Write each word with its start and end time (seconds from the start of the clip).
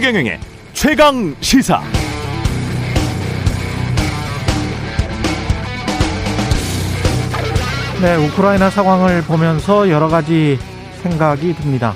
최경영의 0.00 0.40
최강 0.72 1.36
시사. 1.42 1.82
네, 8.00 8.16
우크라이나 8.16 8.70
상황을 8.70 9.20
보면서 9.24 9.90
여러 9.90 10.08
가지 10.08 10.58
생각이 11.02 11.54
듭니다. 11.54 11.92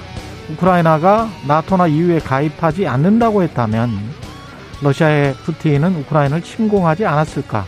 우크라이나가 0.51 1.31
나토나 1.49 1.87
EU에 1.87 2.19
가입하지 2.19 2.87
않는다고 2.87 3.43
했다면 3.43 3.91
러시아의 4.83 5.33
푸틴은 5.37 5.97
우크라이나를 6.01 6.45
침공하지 6.45 7.07
않았을까? 7.07 7.65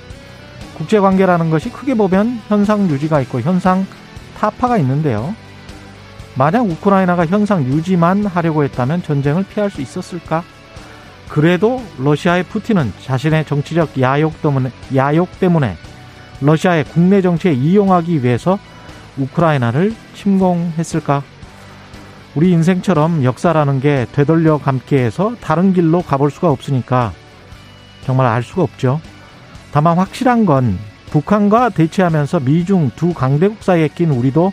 국제 0.76 1.00
관계라는 1.00 1.48
것이 1.48 1.70
크게 1.70 1.94
보면 1.94 2.42
현상 2.48 2.90
유지가 2.90 3.22
있고 3.22 3.40
현상 3.40 3.86
타파가 4.36 4.76
있는데요. 4.76 5.34
만약 6.36 6.66
우크라이나가 6.66 7.24
현상 7.26 7.64
유지만 7.64 8.26
하려고 8.26 8.62
했다면 8.62 9.02
전쟁을 9.02 9.44
피할 9.44 9.70
수 9.70 9.80
있었을까? 9.80 10.44
그래도 11.28 11.82
러시아의 11.98 12.44
푸틴은 12.44 12.92
자신의 13.02 13.46
정치적 13.46 14.00
야욕 14.00 14.40
때문에, 14.42 14.70
야욕 14.94 15.40
때문에 15.40 15.76
러시아의 16.40 16.84
국내 16.84 17.22
정치에 17.22 17.52
이용하기 17.52 18.22
위해서 18.22 18.58
우크라이나를 19.16 19.94
침공했을까? 20.14 21.22
우리 22.34 22.50
인생처럼 22.50 23.24
역사라는 23.24 23.80
게 23.80 24.06
되돌려 24.12 24.58
감기 24.58 24.96
해서 24.96 25.34
다른 25.40 25.72
길로 25.72 26.02
가볼 26.02 26.30
수가 26.30 26.50
없으니까 26.50 27.12
정말 28.04 28.26
알 28.26 28.42
수가 28.42 28.62
없죠. 28.62 29.00
다만 29.72 29.96
확실한 29.96 30.44
건 30.44 30.78
북한과 31.10 31.70
대치하면서 31.70 32.40
미중 32.40 32.90
두 32.94 33.14
강대국 33.14 33.62
사이에 33.62 33.88
낀 33.88 34.10
우리도 34.10 34.52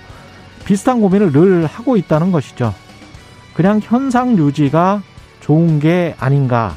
비슷한 0.65 1.01
고민을 1.01 1.31
늘 1.31 1.65
하고 1.65 1.97
있다는 1.97 2.31
것이죠. 2.31 2.73
그냥 3.53 3.79
현상 3.83 4.37
유지가 4.37 5.01
좋은 5.41 5.79
게 5.79 6.15
아닌가. 6.19 6.75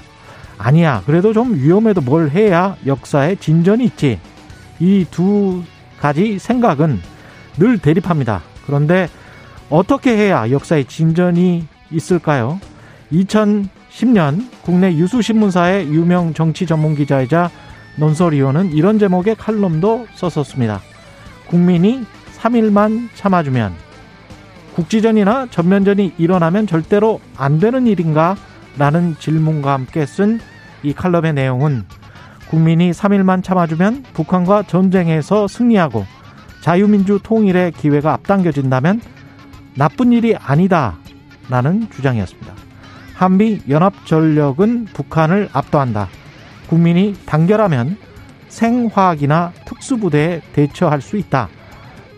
아니야. 0.58 1.02
그래도 1.06 1.32
좀 1.32 1.54
위험해도 1.54 2.00
뭘 2.00 2.30
해야 2.30 2.76
역사에 2.86 3.36
진전이 3.36 3.84
있지. 3.84 4.18
이 4.80 5.06
두 5.10 5.62
가지 6.00 6.38
생각은 6.38 7.00
늘 7.58 7.78
대립합니다. 7.78 8.42
그런데 8.66 9.08
어떻게 9.70 10.16
해야 10.16 10.50
역사에 10.50 10.84
진전이 10.84 11.66
있을까요? 11.90 12.60
2010년 13.12 14.48
국내 14.62 14.92
유수신문사의 14.94 15.86
유명 15.88 16.34
정치 16.34 16.66
전문 16.66 16.94
기자이자 16.94 17.50
논설위원은 17.96 18.72
이런 18.72 18.98
제목의 18.98 19.36
칼럼도 19.36 20.06
썼었습니다. 20.14 20.80
국민이 21.46 22.04
3일만 22.47 23.08
참아주면 23.14 23.75
국지전이나 24.75 25.47
전면전이 25.50 26.14
일어나면 26.19 26.66
절대로 26.66 27.20
안 27.36 27.58
되는 27.58 27.86
일인가? 27.86 28.36
라는 28.78 29.16
질문과 29.19 29.72
함께 29.72 30.05
쓴 30.05 30.38
이 30.83 30.92
칼럼의 30.92 31.33
내용은 31.33 31.84
국민이 32.48 32.92
3일만 32.92 33.42
참아주면 33.42 34.05
북한과 34.12 34.64
전쟁에서 34.64 35.48
승리하고 35.48 36.06
자유민주 36.61 37.19
통일의 37.22 37.72
기회가 37.72 38.12
앞당겨진다면 38.12 39.00
나쁜 39.75 40.12
일이 40.12 40.36
아니다. 40.36 40.97
라는 41.48 41.88
주장이었습니다. 41.91 42.53
한미 43.14 43.62
연합전력은 43.69 44.86
북한을 44.86 45.48
압도한다. 45.53 46.08
국민이 46.69 47.16
단결하면 47.27 47.97
생화학이나 48.48 49.53
특수부대에 49.64 50.42
대처할 50.53 51.00
수 51.00 51.16
있다. 51.16 51.48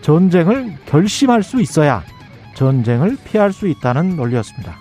전쟁을 0.03 0.75
결심할 0.87 1.43
수 1.43 1.61
있어야 1.61 2.03
전쟁을 2.55 3.17
피할 3.25 3.53
수 3.53 3.69
있다는 3.69 4.17
논리였습니다. 4.17 4.77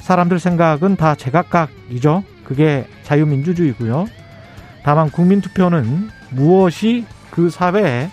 사람들 0.00 0.38
생각은 0.38 0.96
다 0.96 1.14
제각각이죠. 1.14 2.24
그게 2.44 2.86
자유민주주의고요. 3.04 4.06
다만 4.82 5.10
국민투표는 5.10 6.10
무엇이 6.30 7.06
그 7.30 7.48
사회의 7.48 8.10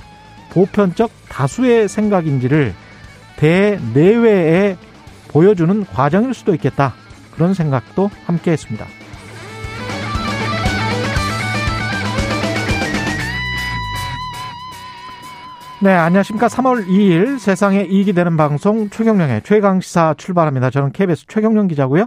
보편적 0.51 1.11
다수의 1.27 1.89
생각인지를 1.89 2.73
대내외에 3.35 4.77
보여주는 5.27 5.85
과정일 5.85 6.33
수도 6.33 6.53
있겠다. 6.53 6.93
그런 7.31 7.53
생각도 7.53 8.09
함께 8.25 8.51
했습니다. 8.51 8.85
네, 15.83 15.91
안녕하십니까. 15.93 16.45
3월 16.45 16.85
2일 16.85 17.39
세상에 17.39 17.81
이익이 17.81 18.13
되는 18.13 18.37
방송 18.37 18.91
최경령의 18.91 19.41
최강시사 19.41 20.13
출발합니다. 20.15 20.69
저는 20.69 20.91
KBS 20.91 21.25
최경령 21.25 21.67
기자고요. 21.69 22.05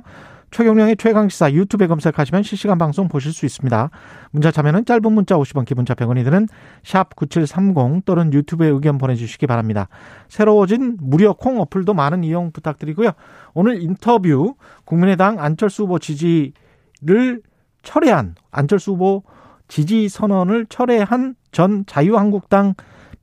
최경령의 0.53 0.97
최강시사 0.97 1.51
유튜브에 1.51 1.89
검색하시면 1.89 2.45
실시간 2.45 2.79
방송 2.79 3.09
보실 3.09 3.33
수 3.33 3.45
있습니다. 3.47 3.91
문자 4.31 4.53
참여는 4.53 4.85
짧은 4.85 5.12
문자 5.12 5.35
50원, 5.35 5.65
기본자 5.65 5.95
100원이 5.95 6.23
드는 6.23 6.47
샵 6.85 7.17
9730 7.17 8.05
또는 8.05 8.33
유튜브에 8.33 8.69
의견 8.69 8.97
보내주시기 8.97 9.49
바랍니다. 9.49 9.89
새로워진 10.29 10.97
무료 11.01 11.35
콩 11.35 11.61
어플도 11.61 11.95
많은 11.95 12.23
이용 12.23 12.53
부탁드리고요. 12.53 13.11
오늘 13.55 13.83
인터뷰 13.83 14.55
국민의당 14.85 15.41
안철수 15.41 15.83
후보 15.83 15.99
지지를 15.99 17.43
철회한 17.83 18.37
안철수 18.53 18.93
후보 18.93 19.25
지지 19.67 20.09
선언을 20.09 20.67
철회한 20.69 21.35
전 21.51 21.85
자유한국당 21.87 22.75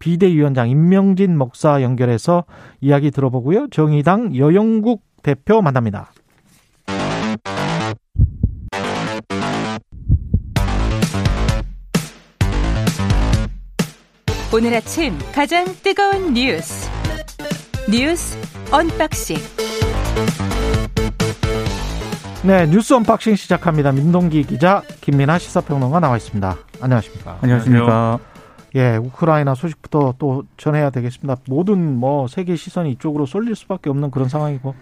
비대위원장 0.02 0.70
임명진 0.70 1.38
목사 1.38 1.82
연결해서 1.82 2.44
이야기 2.82 3.12
들어보고요. 3.12 3.70
정의당 3.70 4.36
여영국 4.36 5.04
대표 5.24 5.62
만납니다. 5.62 6.12
오늘 14.54 14.74
아침 14.76 15.18
가장 15.34 15.64
뜨거운 15.82 16.34
뉴스 16.34 16.90
뉴스 17.90 18.38
언박싱 18.70 19.38
네 22.44 22.66
뉴스 22.66 22.94
언박싱 22.94 23.36
시작합니다. 23.36 23.94
민동기 23.94 24.44
기자 24.44 24.82
김민아 25.00 25.38
시사평론가 25.38 26.02
나와 26.02 26.18
있습니다. 26.18 26.58
안녕하십니까? 26.82 27.38
안녕하십니까? 27.42 28.20
예, 28.76 28.96
우크라이나 28.98 29.56
소식부터 29.56 30.16
또 30.18 30.44
전해야 30.58 30.90
되겠습니다. 30.90 31.42
모든 31.48 31.98
뭐 31.98 32.28
세계 32.28 32.56
시선이 32.56 32.92
이쪽으로 32.92 33.26
쏠릴 33.26 33.56
수밖에 33.56 33.90
없는 33.90 34.12
그런 34.12 34.30
상황이고. 34.30 34.76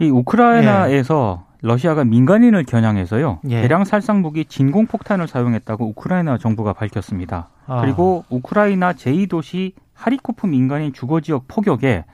이 0.00 0.08
우크라이나에서 0.08 1.44
예. 1.46 1.50
러시아가 1.62 2.04
민간인을 2.04 2.64
겨냥해서요 2.64 3.40
예. 3.50 3.60
대량 3.60 3.84
살상 3.84 4.22
무기 4.22 4.46
진공 4.46 4.86
폭탄을 4.86 5.28
사용했다고 5.28 5.88
우크라이나 5.88 6.38
정부가 6.38 6.72
밝혔습니다. 6.72 7.48
아. 7.66 7.82
그리고 7.82 8.24
우크라이나 8.30 8.94
제2도시 8.94 9.72
하리코프 9.94 10.46
민간인 10.46 10.92
주거 10.92 11.20
지역 11.20 11.46
포격에 11.48 12.04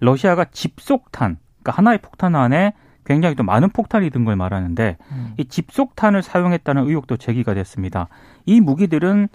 러시아가 0.00 0.44
집속탄, 0.44 1.38
그러니까 1.62 1.78
하나의 1.78 1.98
폭탄 1.98 2.34
안에 2.34 2.74
굉장히 3.10 3.34
또 3.34 3.42
많은 3.42 3.70
폭탄이 3.70 4.10
든 4.10 4.24
걸 4.24 4.36
말하는데 4.36 4.98
음. 5.12 5.34
이 5.38 5.44
집속탄을 5.46 6.22
사용했다는 6.22 6.86
의혹도 6.86 7.16
제기가 7.16 7.54
됐습니다. 7.54 8.08
이 8.46 8.60
무기들은 8.60 9.28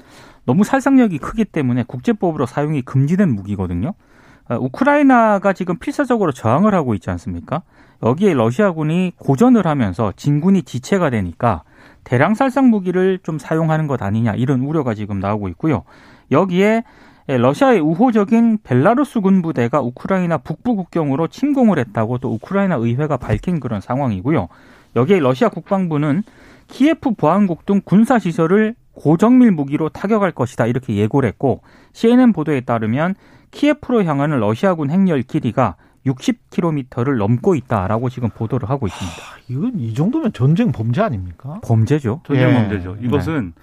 너무 0.45 0.63
살상력이 0.63 1.17
크기 1.17 1.43
때문에 1.43 1.83
국제법으로 1.87 2.45
사용이 2.45 2.83
금지된 2.83 3.33
무기거든요. 3.33 3.93
아, 4.47 4.57
우크라이나가 4.57 5.53
지금 5.53 5.77
필사적으로 5.79 6.31
저항을 6.31 6.75
하고 6.75 6.93
있지 6.93 7.09
않습니까? 7.09 7.63
여기에 8.03 8.35
러시아군이 8.35 9.13
고전을 9.17 9.65
하면서 9.65 10.13
진군이 10.15 10.61
지체가 10.63 11.09
되니까 11.09 11.63
대량 12.03 12.35
살상 12.35 12.69
무기를 12.69 13.19
좀 13.23 13.39
사용하는 13.39 13.87
것 13.87 14.03
아니냐 14.03 14.35
이런 14.35 14.61
우려가 14.61 14.93
지금 14.93 15.19
나오고 15.19 15.49
있고요. 15.49 15.83
여기에 16.31 16.83
러시아의 17.27 17.79
우호적인 17.79 18.59
벨라루스 18.63 19.21
군부대가 19.21 19.81
우크라이나 19.81 20.37
북부 20.37 20.75
국경으로 20.75 21.27
침공을 21.27 21.79
했다고 21.79 22.19
또 22.19 22.33
우크라이나 22.33 22.75
의회가 22.75 23.17
밝힌 23.17 23.59
그런 23.59 23.81
상황이고요. 23.81 24.47
여기에 24.95 25.19
러시아 25.19 25.49
국방부는 25.49 26.23
키예프 26.67 27.11
보안국 27.15 27.65
등 27.65 27.81
군사 27.83 28.19
시설을 28.19 28.75
고정밀 28.93 29.51
무기로 29.51 29.89
타격할 29.89 30.31
것이다 30.31 30.67
이렇게 30.67 30.95
예고를 30.95 31.27
했고 31.27 31.61
CNN 31.93 32.31
보도에 32.31 32.61
따르면 32.61 33.15
키예프로 33.51 34.03
향하는 34.03 34.39
러시아군 34.39 34.89
행렬 34.89 35.21
길이가 35.23 35.75
60km를 36.05 37.17
넘고 37.17 37.55
있다라고 37.55 38.09
지금 38.09 38.29
보도를 38.29 38.69
하고 38.69 38.85
있습니다. 38.87 39.17
하, 39.17 39.37
이건 39.49 39.79
이 39.79 39.93
정도면 39.93 40.33
전쟁 40.33 40.71
범죄 40.71 41.01
아닙니까? 41.01 41.59
범죄죠. 41.63 42.21
전쟁 42.25 42.49
예. 42.49 42.53
범죄죠. 42.53 42.97
이것은 43.01 43.53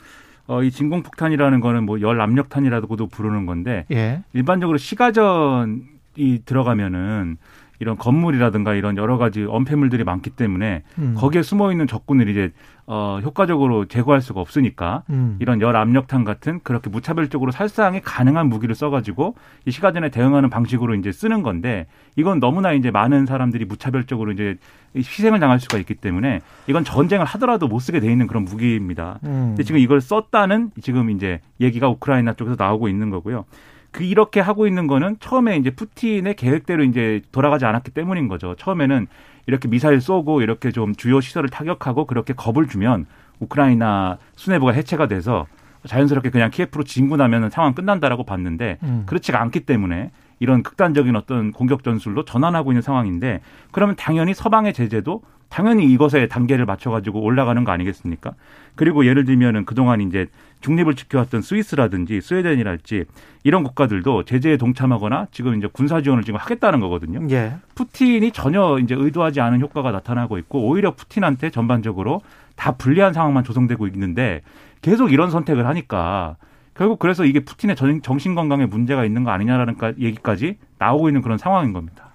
어, 0.46 0.62
이 0.62 0.70
진공폭탄이라는 0.70 1.60
거는 1.60 1.84
뭐 1.84 2.00
열 2.00 2.20
압력탄이라고도 2.20 3.06
부르는 3.08 3.46
건데 3.46 3.84
예. 3.92 4.22
일반적으로 4.32 4.76
시가전이 4.78 6.42
들어가면은 6.44 7.36
이런 7.82 7.98
건물이라든가 7.98 8.74
이런 8.74 8.96
여러 8.96 9.18
가지 9.18 9.42
언폐물들이 9.42 10.04
많기 10.04 10.30
때문에 10.30 10.84
음. 10.98 11.14
거기에 11.18 11.42
숨어 11.42 11.72
있는 11.72 11.88
적군을 11.88 12.28
이제 12.28 12.52
어 12.86 13.18
효과적으로 13.20 13.86
제거할 13.86 14.22
수가 14.22 14.40
없으니까 14.40 15.02
음. 15.10 15.36
이런 15.40 15.60
열 15.60 15.74
압력탄 15.74 16.22
같은 16.22 16.60
그렇게 16.62 16.90
무차별적으로 16.90 17.50
살상이 17.50 18.00
가능한 18.00 18.48
무기를 18.48 18.76
써가지고 18.76 19.34
이 19.66 19.72
시가전에 19.72 20.10
대응하는 20.10 20.48
방식으로 20.48 20.94
이제 20.94 21.10
쓰는 21.10 21.42
건데 21.42 21.88
이건 22.14 22.38
너무나 22.38 22.72
이제 22.72 22.92
많은 22.92 23.26
사람들이 23.26 23.64
무차별적으로 23.64 24.30
이제 24.30 24.58
희생을 24.94 25.40
당할 25.40 25.58
수가 25.58 25.78
있기 25.78 25.94
때문에 25.96 26.40
이건 26.68 26.84
전쟁을 26.84 27.26
하더라도 27.26 27.66
못 27.66 27.80
쓰게 27.80 27.98
돼 27.98 28.12
있는 28.12 28.28
그런 28.28 28.44
무기입니다. 28.44 29.18
음. 29.24 29.48
근데 29.48 29.64
지금 29.64 29.80
이걸 29.80 30.00
썼다는 30.00 30.70
지금 30.82 31.10
이제 31.10 31.40
얘기가 31.60 31.88
우크라이나 31.88 32.34
쪽에서 32.34 32.54
나오고 32.56 32.88
있는 32.88 33.10
거고요. 33.10 33.44
그 33.92 34.04
이렇게 34.04 34.40
하고 34.40 34.66
있는 34.66 34.86
거는 34.86 35.16
처음에 35.20 35.56
이제 35.56 35.70
푸틴의 35.70 36.34
계획대로 36.34 36.82
이제 36.82 37.20
돌아가지 37.30 37.66
않았기 37.66 37.92
때문인 37.92 38.26
거죠. 38.26 38.56
처음에는 38.56 39.06
이렇게 39.46 39.68
미사일 39.68 40.00
쏘고 40.00 40.40
이렇게 40.40 40.72
좀 40.72 40.94
주요 40.94 41.20
시설을 41.20 41.50
타격하고 41.50 42.06
그렇게 42.06 42.32
겁을 42.32 42.66
주면 42.68 43.06
우크라이나 43.38 44.18
수뇌부가 44.36 44.72
해체가 44.72 45.08
돼서 45.08 45.46
자연스럽게 45.86 46.30
그냥 46.30 46.50
키예프로 46.50 46.84
진군하면 46.84 47.50
상황 47.50 47.74
끝난다라고 47.74 48.24
봤는데 48.24 48.78
음. 48.82 49.02
그렇지가 49.06 49.40
않기 49.42 49.60
때문에 49.60 50.10
이런 50.42 50.64
극단적인 50.64 51.14
어떤 51.14 51.52
공격 51.52 51.84
전술로 51.84 52.24
전환하고 52.24 52.72
있는 52.72 52.82
상황인데 52.82 53.42
그러면 53.70 53.94
당연히 53.94 54.34
서방의 54.34 54.72
제재도 54.72 55.22
당연히 55.48 55.84
이것에 55.84 56.26
단계를 56.26 56.64
맞춰가지고 56.66 57.20
올라가는 57.20 57.62
거 57.62 57.70
아니겠습니까? 57.70 58.32
그리고 58.74 59.06
예를 59.06 59.24
들면은 59.24 59.64
그동안 59.64 60.00
이제 60.00 60.26
중립을 60.60 60.96
지켜왔던 60.96 61.42
스위스라든지 61.42 62.20
스웨덴이랄지 62.20 63.04
이런 63.44 63.62
국가들도 63.62 64.24
제재에 64.24 64.56
동참하거나 64.56 65.28
지금 65.30 65.56
이제 65.56 65.68
군사 65.72 66.00
지원을 66.00 66.24
지금 66.24 66.40
하겠다는 66.40 66.80
거거든요. 66.80 67.24
예. 67.30 67.54
푸틴이 67.76 68.32
전혀 68.32 68.78
이제 68.82 68.96
의도하지 68.98 69.40
않은 69.40 69.60
효과가 69.60 69.92
나타나고 69.92 70.38
있고 70.38 70.66
오히려 70.66 70.90
푸틴한테 70.90 71.50
전반적으로 71.50 72.20
다 72.56 72.72
불리한 72.72 73.12
상황만 73.12 73.44
조성되고 73.44 73.86
있는데 73.88 74.40
계속 74.80 75.12
이런 75.12 75.30
선택을 75.30 75.68
하니까 75.68 76.36
결국 76.74 76.98
그래서 76.98 77.24
이게 77.24 77.40
푸틴의 77.40 77.76
전- 77.76 78.02
정신 78.02 78.34
건강에 78.34 78.66
문제가 78.66 79.04
있는 79.04 79.24
거 79.24 79.30
아니냐라는 79.30 79.76
까- 79.76 79.92
얘기까지 79.98 80.58
나오고 80.78 81.08
있는 81.08 81.22
그런 81.22 81.38
상황인 81.38 81.72
겁니다. 81.72 82.10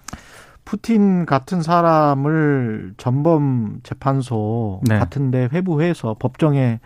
푸틴 0.65 1.25
같은 1.25 1.61
사람을 1.61 2.95
전범 2.97 3.79
재판소 3.83 4.81
네. 4.83 4.97
같은데 4.99 5.47
회부해서 5.53 6.15
법정에 6.19 6.79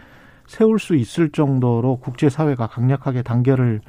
세울 0.46 0.80
수 0.80 0.96
있을 0.96 1.32
정도로 1.32 1.98
국제사회가 1.98 2.68
강력하게 2.68 3.22
단결을 3.24 3.82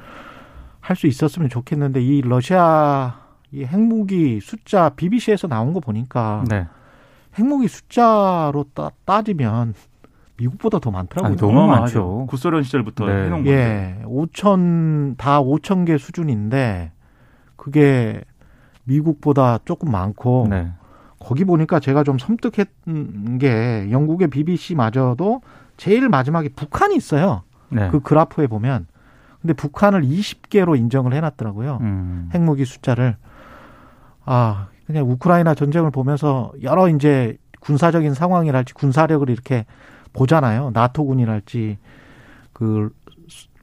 할 0.79 0.95
수 0.97 1.07
있었으면 1.07 1.47
좋겠는데 1.49 2.01
이 2.01 2.21
러시아 2.21 3.19
이 3.51 3.63
핵무기 3.63 4.39
숫자 4.41 4.89
BBC에서 4.89 5.47
나온 5.47 5.73
거 5.73 5.79
보니까 5.79 6.43
네. 6.49 6.67
핵무기 7.37 7.67
숫자로 7.67 8.65
따, 8.73 8.89
따지면 9.05 9.73
미국보다 10.43 10.79
더 10.79 10.91
많더라고요. 10.91 11.31
아니, 11.31 11.37
너무 11.37 11.67
많죠. 11.67 12.25
구소련 12.27 12.63
시절부터 12.63 13.05
네. 13.05 13.11
해놓은 13.25 13.43
건데. 13.43 13.97
예, 14.01 14.05
5천 14.05 15.17
다 15.17 15.41
5천 15.41 15.85
개 15.85 15.97
수준인데 15.97 16.91
그게 17.55 18.21
미국보다 18.83 19.59
조금 19.65 19.91
많고 19.91 20.47
네. 20.49 20.71
거기 21.19 21.45
보니까 21.45 21.79
제가 21.79 22.03
좀 22.03 22.17
섬뜩했던 22.17 23.37
게 23.39 23.87
영국의 23.91 24.27
BBC마저도 24.29 25.41
제일 25.77 26.09
마지막에 26.09 26.49
북한이 26.49 26.95
있어요. 26.95 27.43
네. 27.69 27.89
그 27.89 28.01
그래프에 28.01 28.47
보면 28.47 28.87
근데 29.41 29.53
북한을 29.53 30.03
20개로 30.03 30.77
인정을 30.77 31.13
해놨더라고요. 31.13 31.79
음. 31.81 32.29
핵무기 32.33 32.65
숫자를 32.65 33.15
아 34.25 34.67
그냥 34.85 35.09
우크라이나 35.09 35.55
전쟁을 35.55 35.91
보면서 35.91 36.51
여러 36.61 36.89
이제 36.89 37.37
군사적인 37.61 38.13
상황이랄지 38.13 38.73
군사력을 38.73 39.29
이렇게 39.29 39.65
보잖아요. 40.13 40.71
나토군이랄지 40.73 41.77
그 42.53 42.93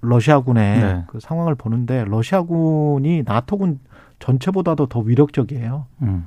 러시아군의 0.02 0.80
네. 0.80 1.04
그 1.08 1.20
상황을 1.20 1.54
보는데 1.54 2.04
러시아군이 2.04 3.22
나토군 3.24 3.80
전체보다도 4.18 4.86
더 4.86 5.00
위력적이에요. 5.00 5.86
음. 6.02 6.26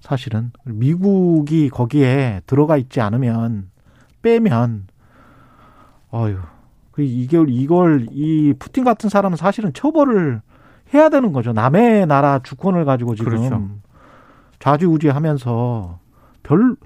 사실은 0.00 0.50
미국이 0.64 1.68
거기에 1.68 2.40
들어가 2.46 2.76
있지 2.76 3.00
않으면 3.00 3.70
빼면 4.22 4.86
어휴 6.10 6.38
그 6.90 7.02
이걸 7.02 7.48
이걸 7.50 8.06
이 8.10 8.54
푸틴 8.58 8.84
같은 8.84 9.10
사람은 9.10 9.36
사실은 9.36 9.72
처벌을 9.72 10.40
해야 10.92 11.08
되는 11.08 11.32
거죠. 11.32 11.52
남의 11.52 12.06
나라 12.06 12.40
주권을 12.42 12.84
가지고 12.84 13.14
지금 13.14 13.38
그렇죠. 13.38 13.68
좌지우지하면서 14.58 15.98
별 16.42 16.76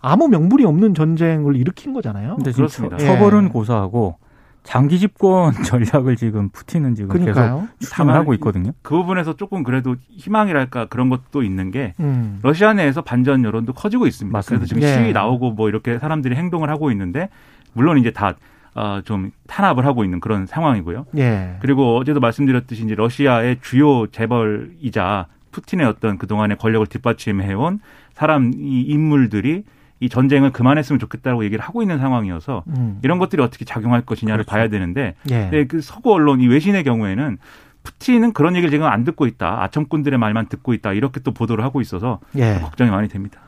아무 0.00 0.28
명분이 0.28 0.64
없는 0.64 0.94
전쟁을 0.94 1.56
일으킨 1.56 1.92
거잖아요. 1.92 2.36
근데 2.36 2.52
지금 2.52 2.62
그렇습니다. 2.66 2.96
처- 2.96 3.04
예. 3.04 3.06
처벌은 3.08 3.48
고사하고 3.50 4.16
장기 4.62 4.98
집권 4.98 5.52
전략을 5.64 6.16
지금 6.16 6.48
푸틴은 6.50 6.94
지금 6.94 7.08
계속 7.12 7.24
그러니까요. 7.32 7.68
추진을 7.80 8.14
하고 8.14 8.34
있거든요. 8.34 8.72
그 8.82 8.94
부분에서 8.96 9.34
조금 9.36 9.62
그래도 9.62 9.96
희망이랄까 10.10 10.86
그런 10.86 11.08
것도 11.08 11.42
있는 11.42 11.70
게 11.70 11.94
음. 12.00 12.38
러시아 12.42 12.72
내에서 12.74 13.00
반전 13.02 13.42
여론도 13.44 13.72
커지고 13.72 14.06
있습니다. 14.06 14.36
맞습니다. 14.36 14.60
그래서 14.60 14.68
지금 14.68 14.82
예. 14.82 14.92
시위 14.94 15.12
나오고 15.12 15.52
뭐 15.52 15.68
이렇게 15.68 15.98
사람들이 15.98 16.34
행동을 16.36 16.68
하고 16.70 16.90
있는데 16.90 17.28
물론 17.72 17.98
이제 17.98 18.10
다 18.10 18.34
어, 18.74 19.00
좀 19.04 19.32
탄압을 19.48 19.84
하고 19.84 20.04
있는 20.04 20.20
그런 20.20 20.46
상황이고요. 20.46 21.06
예. 21.18 21.56
그리고 21.60 21.96
어제도 21.98 22.20
말씀드렸듯이 22.20 22.84
이제 22.84 22.94
러시아의 22.94 23.58
주요 23.62 24.06
재벌이자 24.08 25.26
푸틴의 25.50 25.86
어떤 25.86 26.18
그동안의 26.18 26.56
권력을 26.58 26.86
뒷받침해온 26.86 27.80
사람 28.14 28.52
이 28.54 28.82
인물들이 28.82 29.64
이 30.00 30.08
전쟁을 30.08 30.50
그만했으면 30.50 30.98
좋겠다고 30.98 31.44
얘기를 31.44 31.62
하고 31.62 31.82
있는 31.82 31.98
상황이어서 31.98 32.64
음. 32.68 32.98
이런 33.02 33.18
것들이 33.18 33.42
어떻게 33.42 33.64
작용할 33.66 34.00
것이냐를 34.00 34.44
그렇죠. 34.44 34.50
봐야 34.50 34.68
되는데 34.68 35.14
예. 35.30 35.40
근데 35.42 35.66
그 35.66 35.80
서구 35.82 36.12
언론 36.14 36.40
이 36.40 36.48
외신의 36.48 36.84
경우에는 36.84 37.36
푸틴은 37.82 38.32
그런 38.32 38.56
얘기를 38.56 38.70
지금 38.70 38.86
안 38.86 39.04
듣고 39.04 39.26
있다. 39.26 39.62
아첨꾼들의 39.62 40.18
말만 40.18 40.48
듣고 40.48 40.72
있다. 40.74 40.92
이렇게 40.94 41.20
또 41.20 41.32
보도를 41.32 41.64
하고 41.64 41.80
있어서 41.82 42.18
예. 42.36 42.58
걱정이 42.62 42.90
많이 42.90 43.08
됩니다. 43.08 43.40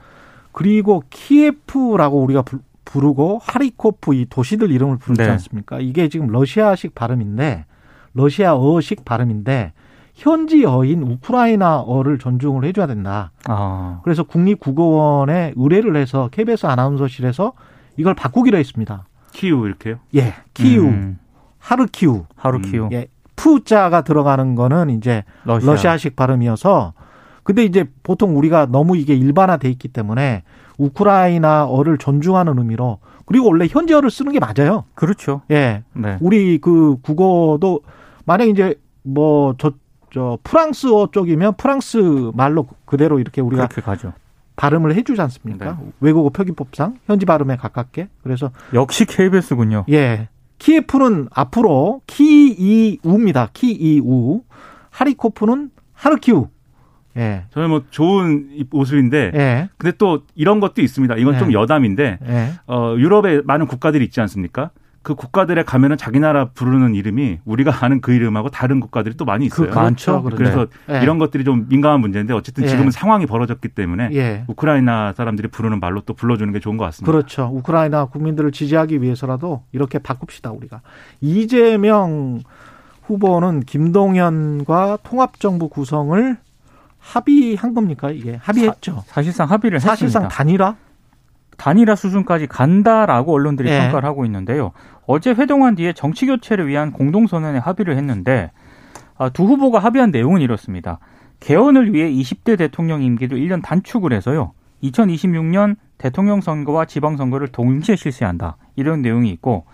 그리고 0.53 1.03
키예프라고 1.11 2.23
우리가 2.23 2.43
부- 2.43 2.61
부르고 2.85 3.41
하리코프 3.43 4.15
이 4.15 4.27
도시들 4.29 4.71
이름을 4.71 4.99
부르지 4.99 5.23
네. 5.23 5.29
않습니까? 5.31 5.81
이게 5.81 6.09
지금 6.09 6.27
러시아식 6.27 6.95
발음인데 6.95 7.65
러시아어식 8.13 9.05
발음인데 9.07 9.73
현지 10.23 10.65
어인 10.65 11.03
우크라이나어를 11.03 12.19
존중을 12.19 12.65
해줘야 12.65 12.87
된다. 12.87 13.33
아. 13.49 13.99
그래서 14.05 14.23
국립국어원에 14.23 15.53
의뢰를 15.57 15.97
해서 15.97 16.29
KBS 16.31 16.67
아나운서실에서 16.67 17.55
이걸 17.97 18.15
바꾸기로 18.15 18.57
했습니다. 18.57 19.05
키우 19.33 19.67
이렇게요. 19.67 19.97
예, 20.15 20.35
키우, 20.55 20.85
음. 20.85 21.19
하르키우, 21.59 22.27
하루키우. 22.37 22.91
예, 22.93 23.09
푸자가 23.35 24.03
들어가는 24.03 24.55
거는 24.55 24.91
이제 24.91 25.25
러시아. 25.45 25.71
러시아 25.73 25.97
식 25.97 26.15
발음이어서 26.15 26.93
근데 27.43 27.65
이제 27.65 27.85
보통 28.05 28.39
우리가 28.39 28.67
너무 28.67 28.97
이게 28.97 29.17
일반화돼 29.17 29.69
있기 29.71 29.89
때문에 29.89 30.45
우크라이나어를 30.79 31.99
존중하는 31.99 32.57
의미로 32.59 32.99
그리고 33.27 33.49
원래 33.49 33.67
현지어를 33.69 34.09
쓰는 34.09 34.31
게 34.31 34.39
맞아요. 34.39 34.85
그렇죠. 34.95 35.43
예. 35.51 35.83
네. 35.95 36.17
우리 36.21 36.59
그 36.59 36.97
국어도 37.03 37.81
만약 38.25 38.45
이제 38.45 38.77
뭐 39.03 39.55
저 39.59 39.73
저 40.13 40.39
프랑스어 40.43 41.11
쪽이면 41.11 41.55
프랑스 41.57 42.31
말로 42.35 42.67
그대로 42.85 43.19
이렇게 43.19 43.41
우리가 43.41 43.67
그렇게 43.67 43.83
가죠. 43.83 44.13
발음을 44.57 44.95
해주지 44.95 45.21
않습니까? 45.21 45.81
외국어 46.01 46.29
표기법상 46.29 46.99
현지 47.07 47.25
발음에 47.25 47.57
가깝게. 47.57 48.09
그래서 48.23 48.51
역시 48.75 49.07
KBS군요. 49.07 49.87
예. 49.91 50.29
키예프는 50.59 51.29
앞으로 51.33 52.03
키이우입니다. 52.07 53.49
키이우. 53.55 54.43
하리코프는 54.91 55.71
하르키우. 55.95 56.49
예. 57.17 57.45
저는 57.51 57.71
뭐 57.71 57.83
좋은 57.91 58.49
이 58.53 58.65
모습인데 58.71 59.33
예. 59.35 59.69
근데 59.79 59.97
또 59.97 60.23
이런 60.35 60.61
것도 60.61 60.83
있습니다. 60.83 61.17
이건 61.17 61.39
좀 61.39 61.49
네. 61.49 61.55
여담인데 61.55 62.19
예. 62.27 62.53
어, 62.67 62.95
유럽에 62.99 63.41
많은 63.45 63.67
국가들이 63.67 64.05
있지 64.05 64.21
않습니까? 64.21 64.71
그 65.03 65.15
국가들에 65.15 65.65
가면은 65.65 65.97
자기 65.97 66.21
나라 66.21 66.47
부르는 66.55 66.95
이름이 66.95 67.41
우리가 67.45 67.85
아는 67.85 68.01
그 68.01 68.13
이름하고 68.13 68.51
다른 68.51 68.79
국가들이 68.81 69.17
또 69.17 69.25
많이 69.25 69.47
있어요. 69.47 69.69
그- 69.71 69.75
많죠. 69.75 70.23
그렇죠. 70.23 70.37
그래서 70.37 70.67
예. 70.91 71.03
이런 71.03 71.19
것들이 71.19 71.45
좀 71.45 71.67
민감한 71.69 72.01
문제인데 72.01 72.33
어쨌든 72.35 72.65
예. 72.65 72.69
지금은 72.69 72.91
상황이 72.91 73.27
벌어졌기 73.27 73.69
때문에 73.69 74.11
예. 74.13 74.45
우크라이나 74.47 75.13
사람들이 75.15 75.49
부르는 75.49 75.81
말로 75.81 76.01
또 76.03 76.15
불러주는 76.15 76.53
게 76.53 76.61
좋은 76.61 76.77
것 76.77 76.85
같습니다. 76.85 77.11
그렇죠. 77.11 77.51
우크라이나 77.53 78.05
국민들을 78.07 78.53
지지하기 78.53 79.03
위해서라도 79.03 79.65
이렇게 79.73 79.99
바꿉시다, 79.99 80.53
우리가. 80.53 80.81
이재명 81.21 82.41
후보는 83.03 83.61
김동연과 83.61 84.99
통합정부 85.03 85.69
구성을 85.69 86.37
합의한 87.01 87.75
겁니까, 87.75 88.11
이게? 88.11 88.39
합의했죠. 88.43 89.03
사 89.07 89.23
실상 89.23 89.51
합의를 89.51 89.81
사실상 89.81 90.23
했습니다. 90.25 90.29
단일화? 90.29 90.77
단일화 91.57 91.95
수준까지 91.95 92.47
간다라고 92.47 93.33
언론들이 93.33 93.69
예. 93.71 93.79
평가를 93.79 94.09
하고 94.09 94.25
있는데요. 94.25 94.73
어제 95.07 95.31
회동한 95.31 95.75
뒤에 95.75 95.93
정치 95.93 96.27
교체를 96.27 96.69
위한 96.69 96.93
공동 96.93 97.27
선언에 97.27 97.59
합의를 97.59 97.97
했는데 97.97 98.51
아, 99.17 99.29
두 99.29 99.45
후보가 99.45 99.79
합의한 99.79 100.11
내용은 100.11 100.41
이렇습니다. 100.41 100.99
개헌을 101.41 101.93
위해 101.93 102.11
20대 102.11 102.57
대통령 102.57 103.03
임기를 103.03 103.39
1년 103.39 103.63
단축을 103.63 104.13
해서요. 104.13 104.53
2026년 104.83 105.77
대통령 105.99 106.41
선거와 106.41 106.87
지방 106.87 107.17
선거를 107.17 107.49
동시에 107.49 107.97
실시한다. 107.97 108.57
이런 108.77 109.03
내용이 109.03 109.31
있고 109.31 109.65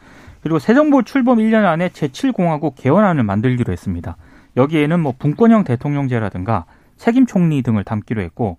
그리고 0.43 0.59
새 0.59 0.75
정부 0.75 1.03
출범 1.03 1.39
1년 1.39 1.65
안에 1.65 1.89
제7공화국 1.89 2.75
개헌안을 2.77 3.23
만들기로 3.23 3.73
했습니다. 3.73 4.17
여기에는 4.57 5.01
뭐 5.01 5.15
분권형 5.19 5.65
대통령제라든가 5.65 6.65
책임 6.97 7.27
총리 7.27 7.63
등을 7.63 7.85
담기로 7.85 8.21
했고 8.23 8.59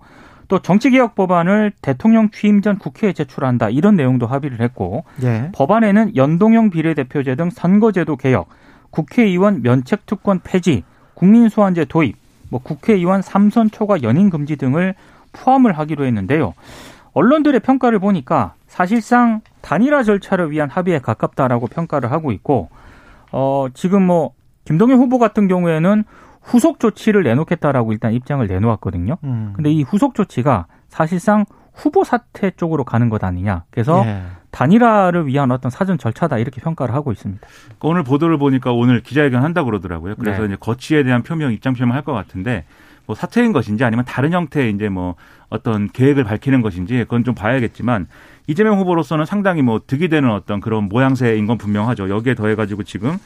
또 0.50 0.60
정치개혁 0.60 1.16
법안을 1.16 1.72
대통령 1.82 2.32
취임 2.32 2.62
전 2.62 2.78
국회에 2.78 3.14
제출한다 3.14 3.70
이런 3.70 3.96
내용도 3.96 4.26
합의를 4.28 4.60
했고 4.60 5.06
예. 5.24 5.52
법안에는 5.54 6.16
연동형 6.16 6.72
비례대표제 6.72 7.36
등 7.36 7.52
선거제도 7.52 8.18
개혁, 8.18 8.50
국회의원 8.90 9.62
면책 9.62 10.08
특권 10.08 10.40
폐지, 10.44 10.84
국민소환제 11.14 11.86
도입, 11.86 12.18
뭐 12.50 12.60
국회의원 12.62 13.22
삼선 13.22 13.70
초과 13.70 14.02
연임 14.02 14.32
금지 14.32 14.56
등을 14.56 14.96
포함을 15.34 15.78
하기로 15.78 16.06
했는데요. 16.06 16.56
언론들의 17.14 17.60
평가를 17.60 18.00
보니까 18.00 18.56
사실상 18.68 19.42
단일화 19.62 20.02
절차를 20.02 20.50
위한 20.50 20.68
합의에 20.70 20.98
가깝다라고 20.98 21.68
평가를 21.68 22.12
하고 22.12 22.32
있고 22.32 22.70
어 23.32 23.68
지금 23.76 24.02
뭐 24.02 24.32
김동연 24.66 24.98
후보 24.98 25.20
같은 25.20 25.48
경우에는 25.48 26.04
후속 26.50 26.80
조치를 26.80 27.24
내놓겠다라고 27.24 27.94
일단 27.94 28.12
입장을 28.14 28.46
내놓았거든요. 28.46 29.18
음. 29.24 29.54
근데 29.56 29.72
이 29.72 29.84
후속 29.84 30.16
조치가 30.16 30.66
사실상 30.88 31.46
후보 31.74 32.04
사퇴 32.04 32.52
쪽으로 32.58 32.84
가는 32.84 33.08
것 33.10 33.24
아니냐. 33.24 33.64
그래서 33.70 34.04
예. 34.06 34.24
단일화를 34.50 35.28
위한 35.28 35.52
어떤 35.52 35.70
사전 35.70 36.00
절차다 36.00 36.40
이렇게 36.40 36.60
평가를 36.60 36.94
하고 36.96 37.12
있습니다. 37.12 37.48
오늘 37.82 38.04
보도를 38.04 38.40
보니까 38.40 38.74
오늘 38.74 39.02
기자회견 39.02 39.44
한다고 39.44 39.68
그러더라고요. 39.68 40.16
그래서 40.16 40.42
네. 40.42 40.48
이제 40.48 40.58
거치에 40.60 41.04
대한 41.04 41.22
표명, 41.22 41.54
입장 41.54 41.76
표명할 41.76 42.02
것 42.02 42.14
같은데 42.14 42.66
뭐 43.06 43.16
사퇴인 43.16 43.54
것인지 43.54 43.84
아니면 43.84 44.06
다른 44.06 44.34
형태의 44.34 44.74
이제 44.74 44.90
뭐 44.90 45.16
어떤 45.50 45.88
계획을 45.88 46.24
밝히는 46.24 46.62
것인지 46.62 46.98
그건 47.00 47.24
좀 47.24 47.36
봐야겠지만 47.36 48.08
이재명 48.48 48.80
후보로서는 48.80 49.26
상당히 49.26 49.62
뭐 49.62 49.80
득이 49.86 50.10
되는 50.10 50.32
어떤 50.32 50.60
그런 50.60 50.86
모양새인 50.90 51.46
건 51.46 51.60
분명하죠. 51.60 52.10
여기에 52.10 52.34
더해가지고 52.34 52.84
지금 52.84 53.18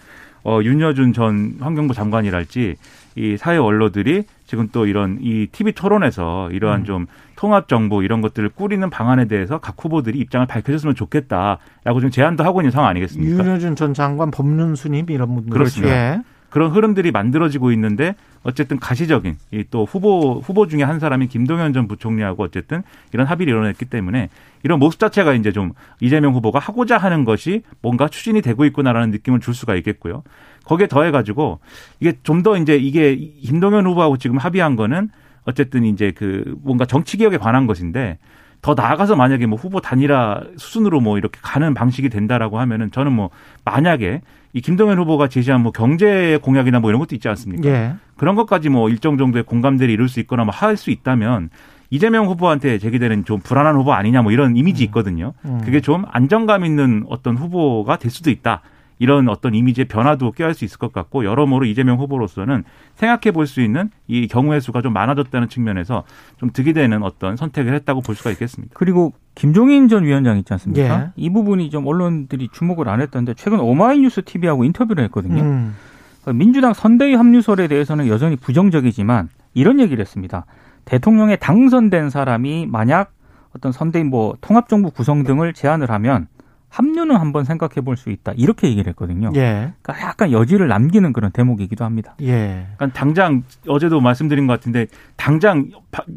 어, 0.43 0.59
윤여준 0.61 1.13
전 1.13 1.55
환경부 1.59 1.93
장관이랄지 1.93 2.75
이 3.15 3.37
사회 3.37 3.57
원로들이 3.57 4.23
지금 4.45 4.69
또 4.71 4.85
이런 4.85 5.19
이 5.21 5.47
TV 5.51 5.73
토론에서 5.73 6.49
이러한 6.51 6.81
음. 6.81 6.85
좀 6.85 7.07
통합 7.35 7.67
정부 7.67 8.03
이런 8.03 8.21
것들을 8.21 8.49
꾸리는 8.49 8.87
방안에 8.89 9.25
대해서 9.25 9.57
각 9.59 9.75
후보들이 9.77 10.19
입장을 10.19 10.45
밝혀줬으면 10.47 10.95
좋겠다라고 10.95 12.01
좀 12.01 12.09
제안도 12.09 12.43
하고 12.43 12.61
있는 12.61 12.71
상황 12.71 12.89
아니겠습니까? 12.89 13.43
윤여준 13.43 13.75
전 13.75 13.93
장관 13.93 14.31
법륜스님 14.31 15.09
이런 15.09 15.35
분들 15.35 15.51
그렇습니다. 15.51 15.93
예. 15.93 16.21
그런 16.53 16.69
흐름들이 16.69 17.09
만들어지고 17.09 17.71
있는데 17.71 18.13
어쨌든 18.43 18.77
가시적인 18.79 19.37
이 19.53 19.63
또 19.71 19.85
후보 19.85 20.39
후보 20.39 20.67
중에 20.67 20.83
한 20.83 20.99
사람이 20.99 21.25
김동연 21.27 21.73
전 21.73 21.87
부총리하고 21.87 22.43
어쨌든 22.43 22.83
이런 23.11 23.25
합의를 23.25 23.53
이뤄냈기 23.53 23.85
때문에 23.85 24.29
이런 24.61 24.77
모습 24.77 24.99
자체가 24.99 25.33
이제 25.33 25.51
좀 25.51 25.71
이재명 25.99 26.35
후보가 26.35 26.59
하고자 26.59 26.99
하는 26.99 27.25
것이 27.25 27.63
뭔가 27.81 28.07
추진이 28.07 28.43
되고 28.43 28.65
있구나라는 28.65 29.09
느낌을 29.09 29.39
줄 29.39 29.55
수가 29.55 29.73
있겠고요. 29.77 30.21
거기에 30.63 30.85
더해 30.85 31.09
가지고 31.09 31.59
이게 31.99 32.13
좀 32.21 32.43
더 32.43 32.55
이제 32.55 32.75
이게 32.75 33.15
김동연 33.15 33.87
후보하고 33.87 34.17
지금 34.17 34.37
합의한 34.37 34.75
거는 34.75 35.09
어쨌든 35.45 35.83
이제 35.85 36.11
그 36.11 36.55
뭔가 36.61 36.85
정치 36.85 37.17
개혁에 37.17 37.37
관한 37.37 37.65
것인데 37.65 38.19
더 38.63 38.73
나아가서 38.75 39.15
만약에 39.17 39.45
뭐 39.45 39.59
후보 39.59 39.81
단일화 39.81 40.41
수순으로 40.57 41.01
뭐 41.01 41.17
이렇게 41.17 41.37
가는 41.43 41.73
방식이 41.73 42.07
된다라고 42.09 42.59
하면은 42.59 42.89
저는 42.91 43.11
뭐 43.11 43.29
만약에 43.65 44.21
이 44.53 44.61
김동연 44.61 44.97
후보가 44.99 45.27
제시한 45.27 45.61
뭐 45.61 45.71
경제 45.73 46.39
공약이나 46.41 46.79
뭐 46.79 46.89
이런 46.89 46.99
것도 46.99 47.13
있지 47.13 47.27
않습니까? 47.27 47.67
예. 47.69 47.95
그런 48.15 48.35
것까지 48.35 48.69
뭐 48.69 48.89
일정 48.89 49.17
정도의 49.17 49.43
공감대를 49.43 49.93
이룰 49.93 50.07
수 50.07 50.19
있거나 50.21 50.45
뭐 50.45 50.53
할 50.53 50.77
수 50.77 50.91
있다면 50.91 51.49
이재명 51.89 52.27
후보한테 52.27 52.79
제기되는 52.79 53.25
좀 53.25 53.41
불안한 53.41 53.75
후보 53.75 53.93
아니냐 53.93 54.21
뭐 54.21 54.31
이런 54.31 54.55
이미지 54.55 54.83
있거든요. 54.85 55.33
음. 55.43 55.61
그게 55.65 55.81
좀 55.81 56.05
안정감 56.09 56.63
있는 56.63 57.03
어떤 57.09 57.35
후보가 57.35 57.97
될 57.97 58.09
수도 58.11 58.31
있다. 58.31 58.61
이런 58.99 59.29
어떤 59.29 59.53
이미지의 59.55 59.85
변화도 59.85 60.31
꾀할 60.31 60.53
수 60.53 60.65
있을 60.65 60.77
것 60.77 60.93
같고 60.93 61.25
여러모로 61.25 61.65
이재명 61.65 61.97
후보로서는 61.99 62.63
생각해 62.95 63.31
볼 63.31 63.47
수 63.47 63.61
있는 63.61 63.89
이 64.07 64.27
경우의 64.27 64.61
수가 64.61 64.81
좀 64.81 64.93
많아졌다는 64.93 65.49
측면에서 65.49 66.03
좀 66.37 66.51
득이 66.51 66.73
되는 66.73 67.03
어떤 67.03 67.35
선택을 67.35 67.73
했다고 67.75 68.01
볼 68.01 68.15
수가 68.15 68.31
있겠습니다. 68.31 68.73
그리고 68.77 69.13
김종인 69.35 69.87
전 69.87 70.03
위원장 70.05 70.37
있지 70.37 70.53
않습니까? 70.53 71.01
예. 71.01 71.09
이 71.15 71.29
부분이 71.29 71.69
좀 71.69 71.85
언론들이 71.87 72.49
주목을 72.51 72.87
안 72.89 73.01
했던데 73.01 73.33
최근 73.35 73.59
오마이뉴스 73.59 74.23
TV하고 74.23 74.63
인터뷰를 74.63 75.03
했거든요. 75.05 75.41
음. 75.41 75.75
민주당 76.33 76.73
선대위 76.73 77.15
합류설에 77.15 77.67
대해서는 77.67 78.07
여전히 78.07 78.35
부정적이지만 78.37 79.29
이런 79.53 79.79
얘기를 79.79 79.99
했습니다. 80.01 80.45
대통령에 80.85 81.35
당선된 81.35 82.09
사람이 82.09 82.67
만약 82.67 83.11
어떤 83.55 83.71
선대위 83.71 84.05
뭐 84.05 84.35
통합정부 84.41 84.91
구성 84.91 85.23
등을 85.23 85.53
제안을 85.53 85.91
하면 85.91 86.27
합류는 86.73 87.15
한번 87.17 87.43
생각해 87.45 87.81
볼 87.85 87.95
수 87.97 88.09
있다. 88.09 88.33
이렇게 88.35 88.67
얘기를 88.67 88.89
했거든요. 88.89 89.29
예. 89.35 89.71
그러니까 89.83 90.07
약간 90.07 90.31
여지를 90.31 90.67
남기는 90.67 91.13
그런 91.13 91.31
대목이기도 91.31 91.85
합니다. 91.85 92.15
예. 92.21 92.65
그러니까 92.77 92.97
당장 92.99 93.43
어제도 93.67 94.01
말씀드린 94.01 94.47
것 94.47 94.53
같은데 94.53 94.87
당장 95.15 95.69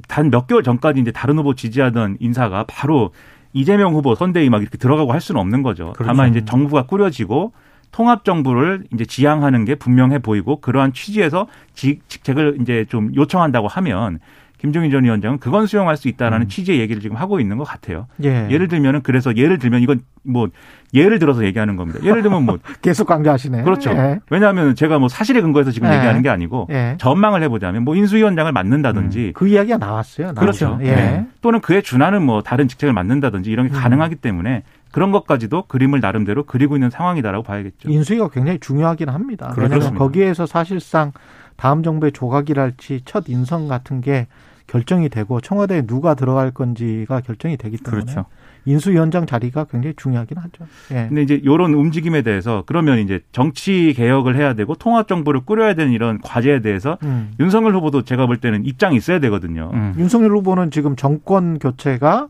단 0.08 0.30
몇 0.30 0.46
개월 0.46 0.62
전까지 0.62 1.00
이제 1.00 1.12
다른 1.12 1.36
후보 1.38 1.54
지지하던 1.54 2.16
인사가 2.20 2.64
바로 2.66 3.10
이재명 3.52 3.94
후보 3.94 4.14
선대위 4.14 4.48
막 4.48 4.62
이렇게 4.62 4.78
들어가고 4.78 5.12
할 5.12 5.20
수는 5.20 5.40
없는 5.40 5.62
거죠. 5.62 5.92
그렇죠. 5.92 6.06
다만 6.06 6.30
이제 6.30 6.44
정부가 6.44 6.86
꾸려지고 6.86 7.52
통합 7.92 8.24
정부를 8.24 8.84
이제 8.92 9.04
지향하는 9.04 9.64
게 9.66 9.74
분명해 9.74 10.18
보이고 10.20 10.60
그러한 10.60 10.92
취지에서 10.94 11.46
직- 11.74 12.08
직책을 12.08 12.58
이제 12.62 12.84
좀 12.88 13.14
요청한다고 13.14 13.68
하면 13.68 14.18
김종인 14.58 14.90
전 14.90 15.04
위원장은 15.04 15.38
그건 15.38 15.66
수용할 15.66 15.96
수 15.96 16.08
있다라는 16.08 16.48
취지의 16.48 16.80
얘기를 16.80 17.02
지금 17.02 17.16
하고 17.16 17.40
있는 17.40 17.58
것 17.58 17.64
같아요. 17.64 18.06
예. 18.24 18.48
예를 18.50 18.68
들면은 18.68 19.02
그래서 19.02 19.36
예를 19.36 19.58
들면 19.58 19.82
이건 19.82 20.00
뭐 20.22 20.48
예를 20.94 21.18
들어서 21.18 21.44
얘기하는 21.44 21.76
겁니다. 21.76 22.00
예를 22.02 22.22
들면 22.22 22.44
뭐 22.44 22.58
계속 22.80 23.06
강조하시네. 23.06 23.62
그렇죠. 23.62 23.90
예. 23.90 24.20
왜냐하면 24.30 24.74
제가 24.74 24.98
뭐 24.98 25.08
사실에 25.08 25.40
근거해서 25.40 25.70
지금 25.70 25.88
예. 25.88 25.96
얘기하는 25.96 26.22
게 26.22 26.28
아니고 26.28 26.68
예. 26.70 26.96
전망을 26.98 27.42
해보자면 27.42 27.84
뭐 27.84 27.94
인수위원장을 27.96 28.50
맡는다든지 28.50 29.32
그 29.34 29.46
이야기가 29.46 29.78
나왔어요. 29.78 30.34
그렇죠. 30.34 30.66
나왔죠. 30.66 30.86
예. 30.86 30.94
네. 30.94 31.26
또는 31.42 31.60
그에 31.60 31.82
준하는 31.82 32.22
뭐 32.22 32.42
다른 32.42 32.66
직책을 32.66 32.92
맡는다든지 32.94 33.50
이런 33.50 33.68
게 33.68 33.74
음. 33.74 33.78
가능하기 33.78 34.16
때문에 34.16 34.62
그런 34.90 35.12
것까지도 35.12 35.64
그림을 35.68 36.00
나름대로 36.00 36.44
그리고 36.44 36.76
있는 36.76 36.88
상황이다라고 36.88 37.42
봐야겠죠. 37.42 37.90
인수위가 37.90 38.30
굉장히 38.30 38.58
중요하긴 38.58 39.10
합니다. 39.10 39.52
그렇죠. 39.54 39.74
왜냐하면. 39.74 39.98
거기에서 39.98 40.46
사실상 40.46 41.12
다음 41.56 41.82
정부의 41.82 42.12
조각이랄지 42.12 43.02
첫 43.04 43.28
인선 43.28 43.68
같은 43.68 44.00
게 44.00 44.26
결정이 44.66 45.08
되고 45.08 45.40
청와대에 45.40 45.82
누가 45.82 46.14
들어갈 46.14 46.50
건지가 46.50 47.20
결정이 47.20 47.56
되기 47.56 47.76
때문에 47.76 48.02
그렇죠. 48.02 48.26
인수위원장 48.64 49.26
자리가 49.26 49.64
굉장히 49.64 49.94
중요하긴 49.96 50.38
하죠. 50.38 50.66
예. 50.90 51.06
근데 51.08 51.22
이제 51.22 51.40
이런 51.42 51.72
움직임에 51.72 52.22
대해서 52.22 52.64
그러면 52.66 52.98
이제 52.98 53.20
정치 53.30 53.94
개혁을 53.96 54.34
해야 54.34 54.54
되고 54.54 54.74
통합 54.74 55.06
정부를 55.06 55.42
꾸려야 55.44 55.74
되는 55.74 55.92
이런 55.92 56.20
과제에 56.20 56.60
대해서 56.62 56.98
음. 57.04 57.32
윤석열 57.38 57.74
후보도 57.76 58.02
제가 58.02 58.26
볼 58.26 58.38
때는 58.38 58.64
입장이 58.64 58.96
있어야 58.96 59.20
되거든요. 59.20 59.70
음. 59.72 59.94
윤석열 59.98 60.32
후보는 60.32 60.72
지금 60.72 60.96
정권 60.96 61.60
교체가 61.60 62.28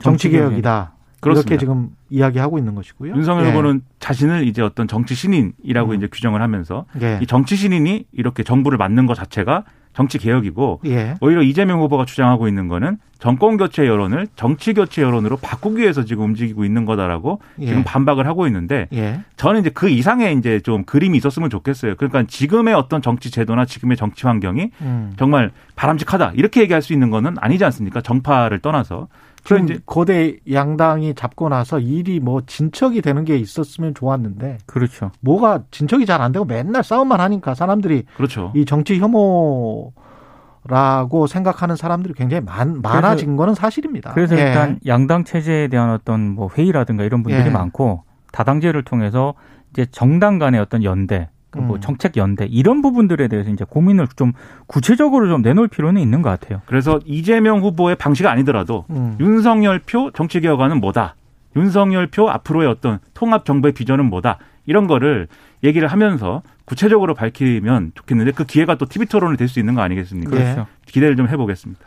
정치 0.00 0.28
개혁이다. 0.30 0.94
그렇습니다. 1.20 1.50
이렇게 1.50 1.60
지금 1.60 1.90
이야기하고 2.08 2.58
있는 2.58 2.74
것이고요. 2.74 3.14
윤석열 3.14 3.46
예. 3.46 3.50
후보는 3.50 3.82
자신을 3.98 4.46
이제 4.46 4.62
어떤 4.62 4.88
정치 4.88 5.14
신인이라고 5.14 5.92
음. 5.92 5.96
이제 5.96 6.08
규정을 6.10 6.42
하면서 6.42 6.86
예. 7.00 7.18
이 7.22 7.26
정치 7.26 7.56
신인이 7.56 8.06
이렇게 8.12 8.42
정부를 8.42 8.78
맡는 8.78 9.06
것 9.06 9.14
자체가 9.14 9.64
정치 9.92 10.18
개혁이고 10.18 10.80
예. 10.86 11.14
오히려 11.20 11.42
이재명 11.42 11.80
후보가 11.80 12.04
주장하고 12.06 12.48
있는 12.48 12.68
거는 12.68 12.98
정권 13.20 13.56
교체 13.58 13.86
여론을 13.86 14.28
정치 14.34 14.72
교체 14.74 15.02
여론으로 15.02 15.36
바꾸기 15.36 15.82
위해서 15.82 16.04
지금 16.04 16.24
움직이고 16.24 16.64
있는 16.64 16.86
거다라고 16.86 17.40
예. 17.60 17.66
지금 17.66 17.84
반박을 17.84 18.26
하고 18.26 18.46
있는데 18.46 18.88
예. 18.92 19.20
저는 19.36 19.60
이제 19.60 19.70
그 19.70 19.88
이상의 19.90 20.36
이제 20.38 20.60
좀 20.60 20.84
그림이 20.84 21.16
있었으면 21.18 21.50
좋겠어요. 21.50 21.96
그러니까 21.96 22.24
지금의 22.26 22.74
어떤 22.74 23.02
정치 23.02 23.30
제도나 23.30 23.66
지금의 23.66 23.96
정치 23.96 24.26
환경이 24.26 24.70
음. 24.80 25.12
정말 25.18 25.52
바람직하다 25.76 26.32
이렇게 26.34 26.62
얘기할 26.62 26.80
수 26.82 26.92
있는 26.92 27.10
거는 27.10 27.36
아니지 27.38 27.64
않습니까? 27.66 28.00
정파를 28.00 28.58
떠나서 28.60 29.08
그런 29.44 29.66
지금 29.66 29.74
이제 29.74 29.82
고대 29.84 30.36
양당이 30.50 31.14
잡고 31.14 31.48
나서 31.48 31.78
일이 31.78 32.20
뭐 32.20 32.42
진척이 32.46 33.00
되는 33.02 33.24
게 33.24 33.36
있었으면 33.36 33.94
좋았는데 33.94 34.58
그렇죠. 34.66 35.10
뭐가 35.20 35.62
진척이 35.70 36.06
잘 36.06 36.20
안 36.20 36.32
되고 36.32 36.44
맨날 36.44 36.84
싸움만 36.84 37.20
하니까 37.20 37.54
사람들이 37.54 38.04
그렇죠. 38.16 38.52
이 38.54 38.64
정치 38.66 38.98
혐오 38.98 39.92
라고 40.70 41.26
생각하는 41.26 41.74
사람들이 41.74 42.14
굉장히 42.14 42.44
많, 42.44 42.80
많아진 42.80 43.36
거는 43.36 43.54
사실입니다. 43.54 44.12
그래서 44.12 44.38
예. 44.38 44.46
일단 44.46 44.78
양당 44.86 45.24
체제에 45.24 45.66
대한 45.66 45.90
어떤 45.90 46.20
뭐 46.20 46.48
회의라든가 46.56 47.02
이런 47.02 47.24
분들이 47.24 47.46
예. 47.46 47.50
많고 47.50 48.04
다당제를 48.30 48.84
통해서 48.84 49.34
이제 49.72 49.84
정당 49.90 50.38
간의 50.38 50.60
어떤 50.60 50.84
연대, 50.84 51.28
그뭐 51.50 51.74
음. 51.74 51.80
정책 51.80 52.16
연대 52.16 52.46
이런 52.46 52.82
부분들에 52.82 53.26
대해서 53.26 53.50
이제 53.50 53.64
고민을 53.68 54.06
좀 54.14 54.32
구체적으로 54.68 55.28
좀 55.28 55.42
내놓을 55.42 55.66
필요는 55.66 56.00
있는 56.00 56.22
것 56.22 56.30
같아요. 56.30 56.62
그래서 56.66 57.00
이재명 57.04 57.60
후보의 57.62 57.96
방식 57.96 58.26
아니더라도 58.26 58.84
음. 58.90 59.16
윤석열 59.18 59.80
표 59.80 60.12
정치 60.12 60.40
개혁안은 60.40 60.80
뭐다. 60.80 61.16
윤석열 61.56 62.06
표 62.06 62.30
앞으로의 62.30 62.68
어떤 62.68 63.00
통합 63.12 63.44
정부의 63.44 63.72
비전은 63.72 64.04
뭐다. 64.08 64.38
이런 64.66 64.86
거를 64.86 65.26
얘기를 65.64 65.88
하면서 65.88 66.42
구체적으로 66.70 67.14
밝히면 67.14 67.92
좋겠는데 67.96 68.30
그 68.30 68.44
기회가 68.44 68.76
또 68.76 68.86
TV 68.86 69.06
토론이 69.08 69.36
될 69.36 69.48
수 69.48 69.58
있는 69.58 69.74
거 69.74 69.80
아니겠습니까? 69.82 70.30
그렇죠. 70.30 70.66
기대를 70.86 71.16
좀 71.16 71.26
해보겠습니다. 71.28 71.80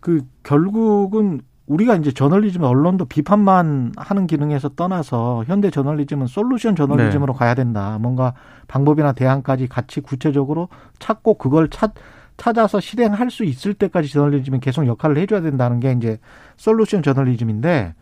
그 0.00 0.22
결국은 0.42 1.42
우리가 1.66 1.96
이제 1.96 2.10
저널리즘 2.12 2.62
언론도 2.62 3.04
비판만 3.04 3.92
하는 3.98 4.26
기능에서 4.26 4.70
떠나서 4.70 5.44
현대 5.46 5.68
저널리즘은 5.70 6.28
솔루션 6.28 6.74
저널리즘으로 6.74 7.34
가야 7.34 7.54
된다. 7.54 7.98
뭔가 8.00 8.32
방법이나 8.68 9.12
대안까지 9.12 9.68
같이 9.68 10.00
구체적으로 10.00 10.68
찾고 10.98 11.34
그걸 11.34 11.68
찾 11.68 11.92
찾아서 12.38 12.80
실행할 12.80 13.30
수 13.30 13.44
있을 13.44 13.74
때까지 13.74 14.10
저널리즘이 14.10 14.60
계속 14.60 14.86
역할을 14.86 15.18
해줘야 15.18 15.42
된다는 15.42 15.78
게 15.78 15.92
이제 15.92 16.18
솔루션 16.56 17.02
저널리즘인데 17.02 17.94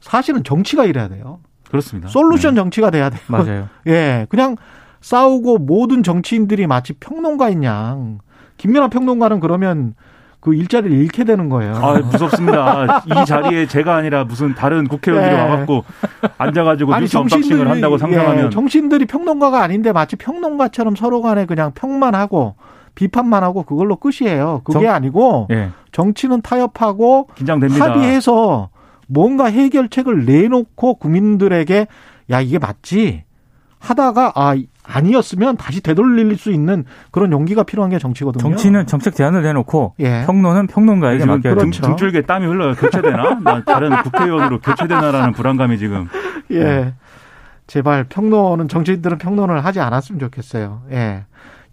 사실은 0.00 0.42
정치가 0.44 0.86
이래야 0.86 1.08
돼요. 1.08 1.40
그렇습니다. 1.68 2.08
솔루션 2.08 2.54
정치가 2.54 2.90
돼야 2.90 3.10
돼요. 3.10 3.20
맞아요. 3.28 3.68
예, 3.86 4.26
그냥 4.30 4.56
싸우고 5.08 5.58
모든 5.58 6.02
정치인들이 6.02 6.66
마치 6.66 6.94
평론가인 6.94 7.62
양. 7.62 8.20
김연아 8.56 8.88
평론가는 8.88 9.38
그러면 9.38 9.94
그 10.40 10.54
일자리를 10.54 10.96
잃게 10.96 11.24
되는 11.24 11.50
거예요. 11.50 11.74
아, 11.74 11.98
무섭습니다. 11.98 13.02
이 13.04 13.26
자리에 13.26 13.66
제가 13.66 13.96
아니라 13.96 14.24
무슨 14.24 14.54
다른 14.54 14.88
국회의원들이 14.88 15.36
네. 15.36 15.42
와갖고 15.42 15.84
앉아가지고 16.38 16.98
뉴스 17.00 17.18
언박싱을 17.18 17.68
한다고 17.68 17.98
상상하면 17.98 18.46
예, 18.46 18.50
정치인들이 18.50 19.04
평론가가 19.04 19.62
아닌데 19.62 19.92
마치 19.92 20.16
평론가처럼 20.16 20.96
서로 20.96 21.20
간에 21.20 21.44
그냥 21.44 21.72
평만 21.74 22.14
하고 22.14 22.54
비판만 22.94 23.42
하고 23.44 23.62
그걸로 23.64 23.96
끝이에요. 23.96 24.62
그게 24.64 24.86
정- 24.86 24.94
아니고 24.94 25.48
예. 25.50 25.68
정치는 25.92 26.40
타협하고 26.40 27.28
긴장됩니다. 27.34 27.90
합의해서 27.90 28.70
뭔가 29.06 29.46
해결책을 29.46 30.24
내놓고 30.24 30.94
국민들에게 30.94 31.88
야 32.30 32.40
이게 32.40 32.58
맞지 32.58 33.24
하다가 33.80 34.32
아 34.34 34.54
아니었으면 34.84 35.56
다시 35.56 35.80
되돌릴 35.80 36.36
수 36.36 36.52
있는 36.52 36.84
그런 37.10 37.32
용기가 37.32 37.62
필요한 37.62 37.90
게 37.90 37.98
정치거든요. 37.98 38.40
정치는 38.40 38.86
정책 38.86 39.14
제안을 39.14 39.42
내놓고 39.42 39.94
예. 40.00 40.22
평론은 40.26 40.66
평론가에게 40.66 41.20
지금 41.20 41.34
맡겨야 41.34 41.54
등, 41.54 41.70
그렇죠. 41.70 41.82
등줄기에 41.82 42.22
땀이 42.22 42.46
흘러요. 42.46 42.74
교체되나? 42.74 43.40
나 43.42 43.64
다른 43.64 43.90
국회의원으로 44.02 44.60
교체되나라는 44.60 45.32
불안감이 45.34 45.78
지금. 45.78 46.08
예. 46.52 46.94
제발 47.66 48.04
평론은 48.04 48.68
정치인들은 48.68 49.18
평론을 49.18 49.64
하지 49.64 49.80
않았으면 49.80 50.20
좋겠어요. 50.20 50.82
예. 50.92 51.24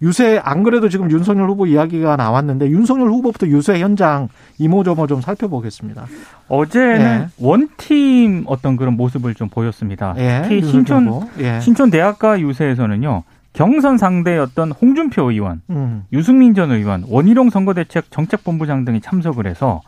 유세 0.01 0.39
안 0.43 0.63
그래도 0.63 0.89
지금 0.89 1.12
윤석열 1.12 1.50
후보 1.50 1.65
이야기가 1.65 2.15
나왔는데 2.15 2.70
윤석열 2.70 3.10
후보부터 3.10 3.48
유세 3.48 3.79
현장 3.79 4.29
이모저모 4.58 5.08
좀 5.08 5.22
살펴보겠습니다. 5.22 6.05
어제는 6.48 7.00
예. 7.00 7.27
원팀 7.39 8.46
어떤 8.48 8.77
그런 8.77 8.96
모습을 8.96 9.36
좀 9.36 9.50
보였습니다. 9.50 10.15
예. 10.17 10.41
특히 10.43 10.63
신촌. 10.63 11.27
예. 11.39 11.60
신촌 11.60 11.91
대학가 11.91 12.39
유세에서는요. 12.39 13.24
경선 13.53 13.98
상대였던 13.98 14.72
홍준표 14.72 15.29
의원, 15.29 15.62
음. 15.70 16.05
유승민 16.13 16.55
전 16.55 16.72
의원, 16.72 17.03
원희룡 17.08 17.50
선거대책 17.50 18.10
정책본부장 18.10 18.86
등이 18.86 19.01
참석을 19.01 19.46
해서 19.46 19.81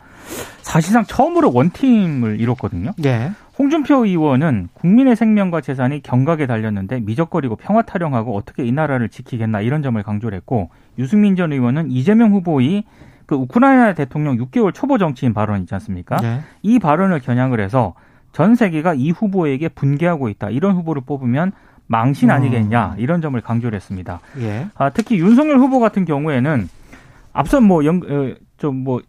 사실상 0.62 1.04
처음으로 1.04 1.50
원팀을 1.52 2.40
이뤘거든요. 2.40 2.92
예. 3.04 3.32
홍준표 3.58 4.04
의원은 4.04 4.68
국민의 4.74 5.14
생명과 5.14 5.60
재산이 5.60 6.02
경각에 6.02 6.46
달렸는데 6.46 7.00
미적거리고 7.00 7.56
평화 7.56 7.82
타령하고 7.82 8.36
어떻게 8.36 8.64
이 8.64 8.72
나라를 8.72 9.08
지키겠나 9.08 9.60
이런 9.60 9.82
점을 9.82 10.02
강조를 10.02 10.36
했고 10.36 10.70
유승민 10.98 11.36
전 11.36 11.52
의원은 11.52 11.90
이재명 11.90 12.32
후보의 12.32 12.84
그 13.26 13.36
우크라이나 13.36 13.94
대통령 13.94 14.36
6개월 14.36 14.74
초보 14.74 14.98
정치인 14.98 15.32
발언 15.34 15.60
있지 15.60 15.74
않습니까? 15.74 16.18
예. 16.22 16.40
이 16.62 16.78
발언을 16.78 17.20
겨냥을 17.20 17.60
해서 17.60 17.94
전 18.32 18.54
세계가 18.54 18.94
이 18.94 19.10
후보에게 19.10 19.68
분개하고 19.68 20.28
있다. 20.28 20.50
이런 20.50 20.74
후보를 20.74 21.02
뽑으면 21.06 21.52
망신 21.86 22.30
아니겠냐. 22.30 22.96
이런 22.98 23.20
점을 23.20 23.40
강조를 23.40 23.76
했습니다. 23.76 24.20
예. 24.40 24.66
아, 24.74 24.90
특히 24.90 25.18
윤석열 25.18 25.58
후보 25.58 25.78
같은 25.78 26.04
경우에는 26.04 26.68
앞서 27.32 27.60
뭐, 27.60 27.84
연, 27.84 28.02
어, 28.08 28.34
좀 28.58 28.82
뭐, 28.82 29.00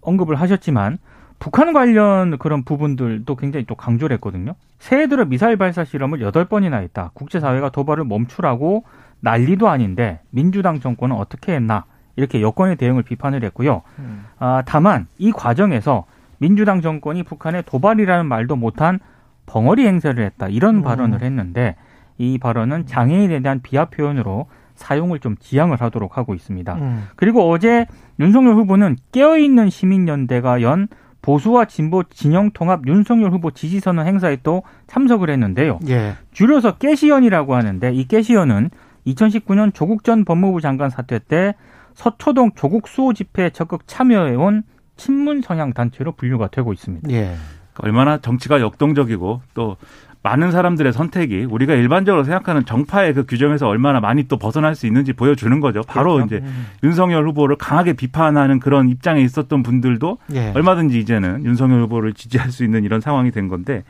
언급을 0.00 0.36
하셨지만 0.36 0.98
북한 1.40 1.72
관련 1.72 2.38
그런 2.38 2.62
부분들도 2.64 3.34
굉장히 3.34 3.64
또 3.66 3.74
강조를 3.74 4.14
했거든요. 4.14 4.54
새해 4.78 5.08
들어 5.08 5.24
미사일 5.24 5.56
발사 5.56 5.84
실험을 5.84 6.20
여덟 6.20 6.44
번이나 6.44 6.76
했다. 6.76 7.10
국제사회가 7.14 7.70
도발을 7.70 8.04
멈추라고 8.04 8.84
난리도 9.20 9.68
아닌데 9.68 10.20
민주당 10.30 10.78
정권은 10.80 11.16
어떻게 11.16 11.54
했나. 11.54 11.84
이렇게 12.16 12.42
여권의 12.42 12.76
대응을 12.76 13.02
비판을 13.02 13.42
했고요. 13.44 13.82
음. 13.98 14.26
아, 14.38 14.62
다만 14.66 15.06
이 15.16 15.32
과정에서 15.32 16.04
민주당 16.38 16.82
정권이 16.82 17.22
북한의 17.22 17.62
도발이라는 17.64 18.26
말도 18.26 18.56
못한 18.56 19.00
벙어리 19.46 19.86
행세를 19.86 20.24
했다. 20.24 20.48
이런 20.48 20.76
음. 20.76 20.82
발언을 20.82 21.22
했는데 21.22 21.76
이 22.18 22.36
발언은 22.36 22.84
장애인에 22.84 23.40
대한 23.40 23.60
비하 23.62 23.86
표현으로 23.86 24.46
사용을 24.74 25.20
좀 25.20 25.36
지양을 25.40 25.80
하도록 25.80 26.18
하고 26.18 26.34
있습니다. 26.34 26.74
음. 26.74 27.08
그리고 27.16 27.50
어제 27.50 27.86
윤석열 28.18 28.54
후보는 28.56 28.96
깨어있는 29.12 29.70
시민연대가 29.70 30.60
연 30.60 30.88
보수와 31.22 31.66
진보 31.66 32.02
진영 32.04 32.50
통합 32.52 32.86
윤석열 32.86 33.32
후보 33.32 33.50
지지 33.50 33.80
선언 33.80 34.06
행사에 34.06 34.38
또 34.42 34.62
참석을 34.86 35.30
했는데요. 35.30 35.80
예. 35.88 36.14
줄여서 36.32 36.78
깨시연이라고 36.78 37.54
하는데 37.54 37.92
이 37.92 38.06
깨시연은 38.06 38.70
2019년 39.06 39.74
조국 39.74 40.04
전 40.04 40.24
법무부 40.24 40.60
장관 40.60 40.90
사퇴 40.90 41.20
때 41.20 41.54
서초동 41.94 42.52
조국 42.54 42.88
수호 42.88 43.12
집회에 43.12 43.50
적극 43.50 43.86
참여해온 43.86 44.62
친문 44.96 45.42
성향 45.42 45.72
단체로 45.72 46.12
분류가 46.12 46.48
되고 46.48 46.72
있습니다. 46.72 47.10
예. 47.10 47.34
얼마나 47.78 48.18
정치가 48.18 48.60
역동적이고 48.60 49.42
또 49.54 49.76
많은 50.22 50.50
사람들의 50.52 50.92
선택이 50.92 51.44
우리가 51.44 51.74
일반적으로 51.74 52.24
생각하는 52.24 52.66
정파의 52.66 53.14
그 53.14 53.24
규정에서 53.24 53.66
얼마나 53.68 54.00
많이 54.00 54.28
또 54.28 54.36
벗어날 54.36 54.74
수 54.74 54.86
있는지 54.86 55.14
보여주는 55.14 55.58
거죠. 55.60 55.80
바로 55.86 56.14
그렇죠. 56.14 56.36
이제 56.36 56.44
윤석열 56.82 57.26
후보를 57.28 57.56
강하게 57.56 57.94
비판하는 57.94 58.60
그런 58.60 58.90
입장에 58.90 59.22
있었던 59.22 59.62
분들도 59.62 60.18
예. 60.34 60.52
얼마든지 60.54 60.98
이제는 60.98 61.44
윤석열 61.44 61.82
후보를 61.82 62.12
지지할 62.12 62.50
수 62.50 62.64
있는 62.64 62.84
이런 62.84 63.00
상황이 63.00 63.30
된 63.30 63.48
건데 63.48 63.82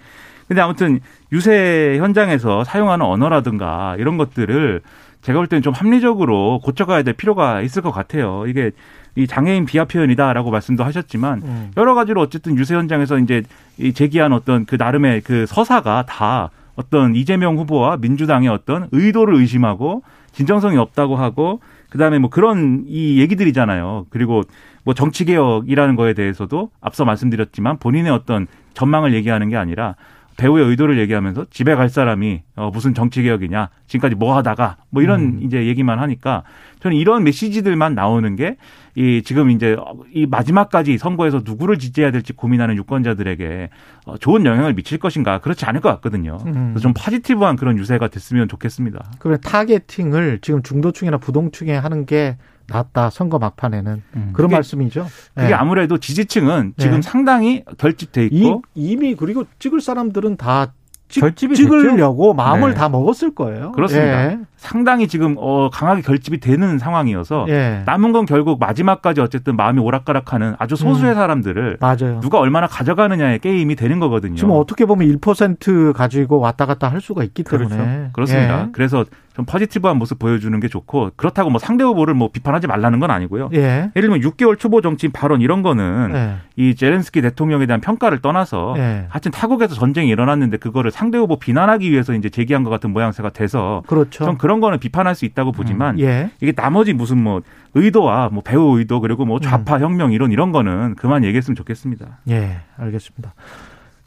근데 0.51 0.63
아무튼 0.63 0.99
유세 1.31 1.97
현장에서 2.01 2.65
사용하는 2.65 3.07
언어라든가 3.07 3.95
이런 4.01 4.17
것들을 4.17 4.81
제가 5.23 5.39
볼 5.39 5.47
때는 5.47 5.63
좀 5.63 5.73
합리적으로 5.73 6.59
고쳐가야 6.65 7.05
될 7.05 7.15
필요가 7.15 7.61
있을 7.61 7.83
것 7.83 7.93
같아요. 7.93 8.43
이게 8.49 8.73
이 9.15 9.29
장애인 9.29 9.65
비하 9.65 9.85
표현이다라고 9.85 10.51
말씀도 10.51 10.83
하셨지만 10.83 11.43
음. 11.45 11.71
여러 11.77 11.95
가지로 11.95 12.21
어쨌든 12.21 12.59
유세 12.59 12.75
현장에서 12.75 13.19
이제 13.19 13.45
이 13.79 13.93
제기한 13.93 14.33
어떤 14.33 14.65
그 14.65 14.75
나름의 14.75 15.21
그 15.21 15.47
서사가 15.47 16.07
다 16.09 16.51
어떤 16.75 17.15
이재명 17.15 17.57
후보와 17.57 17.99
민주당의 17.99 18.49
어떤 18.49 18.89
의도를 18.91 19.37
의심하고 19.37 20.03
진정성이 20.33 20.79
없다고 20.79 21.15
하고 21.15 21.61
그다음에 21.91 22.19
뭐 22.19 22.29
그런 22.29 22.87
이 22.89 23.21
얘기들이잖아요. 23.21 24.07
그리고 24.11 24.43
뭐 24.83 24.95
정치 24.95 25.25
개혁이라는 25.27 25.95
거에 25.95 26.13
대해서도 26.13 26.71
앞서 26.81 27.05
말씀드렸지만 27.05 27.79
본인의 27.79 28.11
어떤 28.11 28.49
전망을 28.75 29.15
얘기하는 29.15 29.49
게 29.49 29.57
아니라 29.57 29.95
배우의 30.41 30.67
의도를 30.71 30.99
얘기하면서 30.99 31.47
집에 31.51 31.75
갈 31.75 31.91
사람이 31.91 32.43
어 32.57 32.71
무슨 32.73 32.95
정치 32.95 33.23
개혁이냐 33.23 33.69
지금까지 33.87 34.15
뭐 34.15 34.35
하다가 34.37 34.79
뭐 34.89 35.03
이런 35.03 35.21
음. 35.21 35.41
이제 35.43 35.67
얘기만 35.67 35.99
하니까 35.99 36.45
저는 36.81 36.97
이런 36.97 37.25
메시지들만 37.25 37.95
나오는 37.95 38.37
게 38.37 38.57
이 39.01 39.23
지금 39.23 39.51
이제 39.51 39.77
이 40.13 40.27
마지막까지 40.27 40.99
선거에서 40.99 41.41
누구를 41.43 41.79
지지해야 41.79 42.11
될지 42.11 42.35
고민하는 42.35 42.77
유권자들에게 42.77 43.71
어, 44.05 44.19
좋은 44.19 44.45
영향을 44.45 44.75
미칠 44.75 44.99
것인가 44.99 45.39
그렇지 45.39 45.65
않을 45.65 45.81
것 45.81 45.89
같거든요. 45.89 46.37
음. 46.45 46.53
그래서 46.73 46.81
좀 46.81 46.93
포지티브한 46.93 47.57
그런 47.57 47.79
유세가 47.79 48.09
됐으면 48.09 48.49
좋겠습니다. 48.49 49.03
그래 49.19 49.39
타겟팅을 49.43 50.41
지금 50.43 50.63
중도층이나 50.63 51.17
부동층에 51.17 51.75
하는 51.77 52.05
게 52.05 52.37
낫다 52.69 53.09
선거 53.09 53.39
막판에는 53.39 54.03
음. 54.17 54.31
그런 54.35 54.49
그게- 54.49 54.57
말씀이죠. 54.57 55.07
그게 55.35 55.49
예. 55.49 55.53
아무래도 55.55 55.97
지지층은 55.99 56.75
지금 56.77 56.97
네. 56.97 57.03
상당히 57.03 57.65
결집돼 57.79 58.27
이, 58.27 58.41
있고 58.41 58.63
이 58.75 58.97
미 58.97 59.15
그리고 59.15 59.45
찍을 59.59 59.81
사람들은 59.81 60.37
다 60.37 60.75
찍, 61.09 61.21
결집이 61.23 61.57
찍으려고 61.57 62.35
마음을 62.35 62.71
네. 62.71 62.75
다 62.77 62.89
먹었을 62.89 63.35
거예요. 63.35 63.73
그렇습니다. 63.73 64.37
예. 64.61 64.67
상당히 64.69 65.09
지금 65.09 65.37
어 65.39 65.71
강하게 65.71 66.03
결집이 66.03 66.39
되는 66.39 66.79
상황이어서 66.79 67.47
예. 67.49 67.83
남은 67.87 68.13
건 68.13 68.27
결국 68.27 68.61
마지막까지 68.61 69.21
어쨌든 69.21 69.57
마음이 69.57 69.81
오락가락하는 69.81 70.55
아주 70.59 70.77
소수의 70.77 71.13
음. 71.13 71.15
사람들을 71.15 71.79
맞아요. 71.81 72.21
누가 72.21 72.39
얼마나 72.39 72.67
가져가느냐의 72.67 73.39
게임이 73.39 73.77
되는 73.77 73.99
거거든요. 74.01 74.37
지금 74.37 74.51
어떻게 74.53 74.85
보면 74.85 75.09
1% 75.19 75.93
가지고 75.93 76.39
왔다 76.41 76.67
갔다 76.67 76.89
할 76.89 77.01
수가 77.01 77.25
있기 77.25 77.43
때문에 77.43 77.69
그렇죠. 77.69 78.11
그렇습니다. 78.13 78.63
예. 78.63 78.69
그래서 78.73 79.05
좀 79.35 79.45
포지티브한 79.47 79.97
모습 79.97 80.19
보여주는 80.19 80.59
게 80.59 80.69
좋고 80.69 81.11
그렇다고 81.17 81.51
뭐 81.51 81.59
상대 81.59 81.85
후보를 81.85 82.15
뭐 82.15 82.31
비판하지 82.33 82.67
말라는 82.67 82.99
건 82.99 83.11
아니고요. 83.11 83.51
예. 83.55 83.91
예를 83.97 84.11
들면 84.11 84.21
6개월 84.21 84.59
초보 84.59 84.81
정치인 84.81 85.13
발언 85.13 85.41
이런 85.41 85.63
거는 85.63 86.11
예. 86.15 86.35
이 86.57 86.75
제렌스키 86.75 87.23
대통령에 87.23 87.67
대한 87.67 87.81
평가를 87.81 88.21
떠나서 88.21 88.75
예. 88.77 89.07
하여튼 89.09 89.31
타국에서 89.31 89.75
전쟁이 89.75 90.09
일어났는데 90.09 90.57
그거를 90.57 90.91
상대 90.91 91.17
후보 91.17 91.39
비난하기 91.39 91.91
위해서 91.91 92.13
이제 92.13 92.29
제기한 92.29 92.65
것 92.65 92.71
같은 92.71 92.91
모양새가 92.91 93.31
돼서 93.31 93.83
그렇죠. 93.87 94.25
그런 94.25 94.37
거는 94.59 94.81
비판할 94.81 95.15
수 95.15 95.25
있다고 95.25 95.53
보지만 95.53 96.01
예. 96.01 96.31
이게 96.41 96.51
나머지 96.51 96.93
무슨 96.93 97.19
뭐 97.19 97.43
의도와 97.75 98.31
뭐 98.31 98.43
배우 98.43 98.79
의도 98.79 99.01
그리고 99.01 99.25
뭐 99.25 99.39
좌파 99.39 99.79
혁명 99.79 100.11
이론 100.11 100.33
이런 100.33 100.51
거는 100.51 100.97
그만 100.97 101.23
얘기했으면 101.23 101.55
좋겠습니다. 101.55 102.19
예, 102.31 102.63
알겠습니다. 102.77 103.35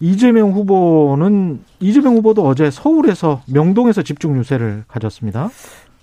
이재명 0.01 0.51
후보는 0.51 1.61
이재명 1.79 2.15
후보도 2.15 2.45
어제 2.45 2.69
서울에서 2.69 3.41
명동에서 3.47 4.01
집중 4.01 4.37
유세를 4.37 4.83
가졌습니다. 4.89 5.49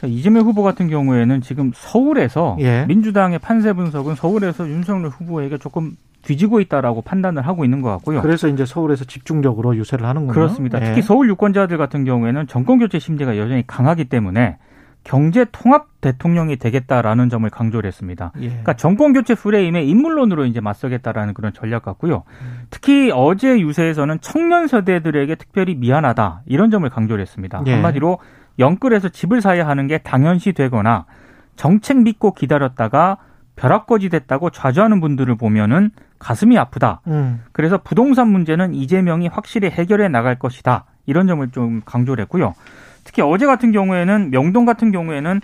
그러니까 0.00 0.18
이재명 0.18 0.46
후보 0.46 0.62
같은 0.62 0.88
경우에는 0.88 1.42
지금 1.42 1.72
서울에서 1.74 2.56
예. 2.60 2.86
민주당의 2.86 3.38
판세 3.38 3.74
분석은 3.74 4.14
서울에서 4.14 4.68
윤석열 4.68 5.10
후보에게 5.10 5.58
조금 5.58 5.96
뒤지고 6.22 6.60
있다라고 6.60 7.02
판단을 7.02 7.46
하고 7.46 7.64
있는 7.64 7.82
것 7.82 7.90
같고요. 7.90 8.22
그래서 8.22 8.48
이제 8.48 8.64
서울에서 8.64 9.04
집중적으로 9.04 9.76
유세를 9.76 10.06
하는군요. 10.06 10.32
그렇습니다. 10.32 10.80
예. 10.80 10.86
특히 10.86 11.02
서울 11.02 11.28
유권자들 11.28 11.76
같은 11.76 12.04
경우에는 12.04 12.46
정권 12.46 12.78
교체 12.78 12.98
심리가 12.98 13.36
여전히 13.36 13.66
강하기 13.66 14.06
때문에 14.06 14.56
경제 15.02 15.46
통합 15.50 15.86
대통령이 16.00 16.56
되겠다라는 16.56 17.30
점을 17.30 17.48
강조를 17.48 17.88
했습니다. 17.88 18.32
예. 18.40 18.48
그러니까 18.48 18.74
정권 18.74 19.12
교체 19.12 19.34
프레임에 19.34 19.82
인물론으로 19.82 20.44
이제 20.46 20.60
맞서겠다라는 20.60 21.34
그런 21.34 21.52
전략 21.52 21.82
같고요. 21.82 22.24
특히 22.70 23.10
어제 23.14 23.60
유세에서는 23.60 24.18
청년 24.20 24.66
세대들에게 24.66 25.34
특별히 25.36 25.74
미안하다 25.74 26.42
이런 26.46 26.70
점을 26.70 26.88
강조를 26.88 27.20
했습니다. 27.22 27.62
예. 27.66 27.72
한마디로 27.74 28.18
영끌에서 28.60 29.08
집을 29.08 29.40
사야 29.40 29.66
하는 29.66 29.86
게 29.86 29.98
당연시 29.98 30.52
되거나 30.52 31.06
정책 31.56 32.02
믿고 32.02 32.32
기다렸다가 32.32 33.18
벼락거지 33.56 34.08
됐다고 34.08 34.50
좌절하는 34.50 35.00
분들을 35.00 35.34
보면은 35.34 35.90
가슴이 36.18 36.56
아프다. 36.56 37.00
음. 37.08 37.42
그래서 37.52 37.78
부동산 37.78 38.28
문제는 38.28 38.74
이재명이 38.74 39.28
확실히 39.28 39.68
해결해 39.70 40.08
나갈 40.08 40.38
것이다. 40.38 40.84
이런 41.06 41.26
점을 41.26 41.46
좀 41.50 41.82
강조를 41.84 42.22
했고요. 42.22 42.54
특히 43.04 43.22
어제 43.22 43.46
같은 43.46 43.72
경우에는 43.72 44.30
명동 44.30 44.64
같은 44.64 44.92
경우에는 44.92 45.40